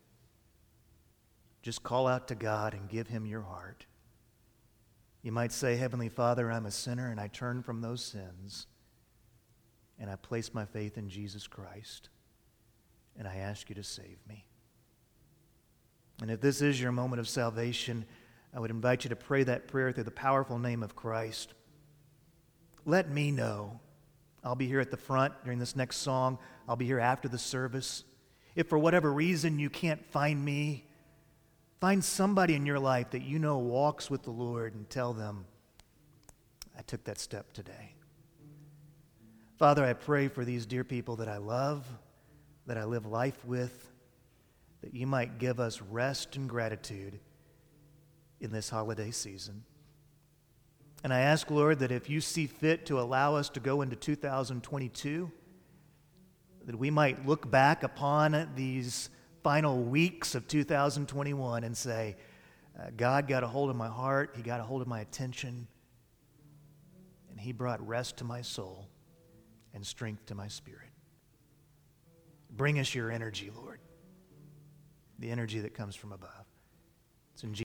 Just 1.65 1.81
call 1.81 2.05
out 2.05 2.27
to 2.27 2.35
God 2.35 2.75
and 2.75 2.87
give 2.87 3.07
Him 3.07 3.25
your 3.25 3.41
heart. 3.41 3.87
You 5.23 5.31
might 5.31 5.51
say, 5.51 5.75
Heavenly 5.75 6.09
Father, 6.09 6.51
I'm 6.51 6.67
a 6.67 6.71
sinner 6.71 7.09
and 7.09 7.19
I 7.19 7.27
turn 7.27 7.63
from 7.63 7.81
those 7.81 8.05
sins 8.05 8.67
and 9.99 10.07
I 10.07 10.15
place 10.15 10.53
my 10.53 10.65
faith 10.65 10.95
in 10.95 11.09
Jesus 11.09 11.47
Christ 11.47 12.09
and 13.17 13.27
I 13.27 13.37
ask 13.37 13.67
you 13.67 13.73
to 13.73 13.83
save 13.83 14.19
me. 14.29 14.45
And 16.21 16.29
if 16.29 16.39
this 16.39 16.61
is 16.61 16.79
your 16.79 16.91
moment 16.91 17.19
of 17.19 17.27
salvation, 17.27 18.05
I 18.53 18.59
would 18.59 18.69
invite 18.69 19.03
you 19.03 19.09
to 19.09 19.15
pray 19.15 19.41
that 19.45 19.67
prayer 19.67 19.91
through 19.91 20.03
the 20.03 20.11
powerful 20.11 20.59
name 20.59 20.83
of 20.83 20.95
Christ. 20.95 21.55
Let 22.85 23.09
me 23.09 23.31
know. 23.31 23.79
I'll 24.43 24.53
be 24.53 24.67
here 24.67 24.81
at 24.81 24.91
the 24.91 24.97
front 24.97 25.33
during 25.43 25.57
this 25.57 25.75
next 25.75 25.97
song. 25.97 26.37
I'll 26.69 26.75
be 26.75 26.85
here 26.85 26.99
after 26.99 27.27
the 27.27 27.39
service. 27.39 28.03
If 28.55 28.69
for 28.69 28.77
whatever 28.77 29.11
reason 29.11 29.57
you 29.57 29.71
can't 29.71 30.05
find 30.11 30.45
me, 30.45 30.85
Find 31.79 32.03
somebody 32.03 32.55
in 32.55 32.65
your 32.65 32.79
life 32.79 33.11
that 33.11 33.23
you 33.23 33.37
know 33.37 33.57
walks 33.57 34.09
with 34.09 34.23
the 34.23 34.31
Lord 34.31 34.75
and 34.75 34.89
tell 34.89 35.13
them, 35.13 35.45
I 36.77 36.81
took 36.81 37.03
that 37.05 37.19
step 37.19 37.53
today. 37.53 37.95
Father, 39.57 39.85
I 39.85 39.93
pray 39.93 40.27
for 40.27 40.43
these 40.43 40.65
dear 40.65 40.83
people 40.83 41.17
that 41.17 41.29
I 41.29 41.37
love, 41.37 41.85
that 42.65 42.77
I 42.77 42.83
live 42.83 43.05
life 43.05 43.45
with, 43.45 43.91
that 44.81 44.93
you 44.93 45.07
might 45.07 45.37
give 45.37 45.59
us 45.59 45.81
rest 45.81 46.35
and 46.35 46.49
gratitude 46.49 47.19
in 48.41 48.51
this 48.51 48.69
holiday 48.69 49.11
season. 49.11 49.63
And 51.03 51.13
I 51.13 51.19
ask, 51.19 51.49
Lord, 51.51 51.79
that 51.79 51.91
if 51.91 52.09
you 52.09 52.19
see 52.19 52.47
fit 52.47 52.85
to 52.87 52.99
allow 52.99 53.35
us 53.35 53.49
to 53.49 53.59
go 53.59 53.81
into 53.81 53.95
2022, 53.95 55.31
that 56.65 56.75
we 56.75 56.89
might 56.89 57.27
look 57.27 57.49
back 57.49 57.83
upon 57.83 58.49
these 58.55 59.09
final 59.45 59.77
weeks 59.77 60.33
of 60.33 60.47
2021 60.47 61.63
and 61.63 61.77
say, 61.77 62.15
uh, 62.79 62.85
God 62.97 63.27
got 63.27 63.43
a 63.43 63.47
hold 63.47 63.69
of 63.69 63.75
my 63.75 63.87
heart, 63.87 64.33
He 64.35 64.41
got 64.41 64.59
a 64.59 64.63
hold 64.63 64.81
of 64.81 64.87
my 64.87 65.01
attention, 65.01 65.67
and 67.29 67.39
He 67.39 67.51
brought 67.51 67.87
rest 67.87 68.17
to 68.17 68.23
my 68.23 68.41
soul 68.41 68.89
and 69.75 69.85
strength 69.85 70.25
to 70.25 70.33
my 70.33 70.47
spirit. 70.47 70.89
Bring 72.49 72.79
us 72.79 72.95
your 72.95 73.11
energy, 73.11 73.51
Lord, 73.55 73.81
the 75.19 75.29
energy 75.29 75.59
that 75.59 75.75
comes 75.75 75.95
from 75.95 76.11
above. 76.11 76.44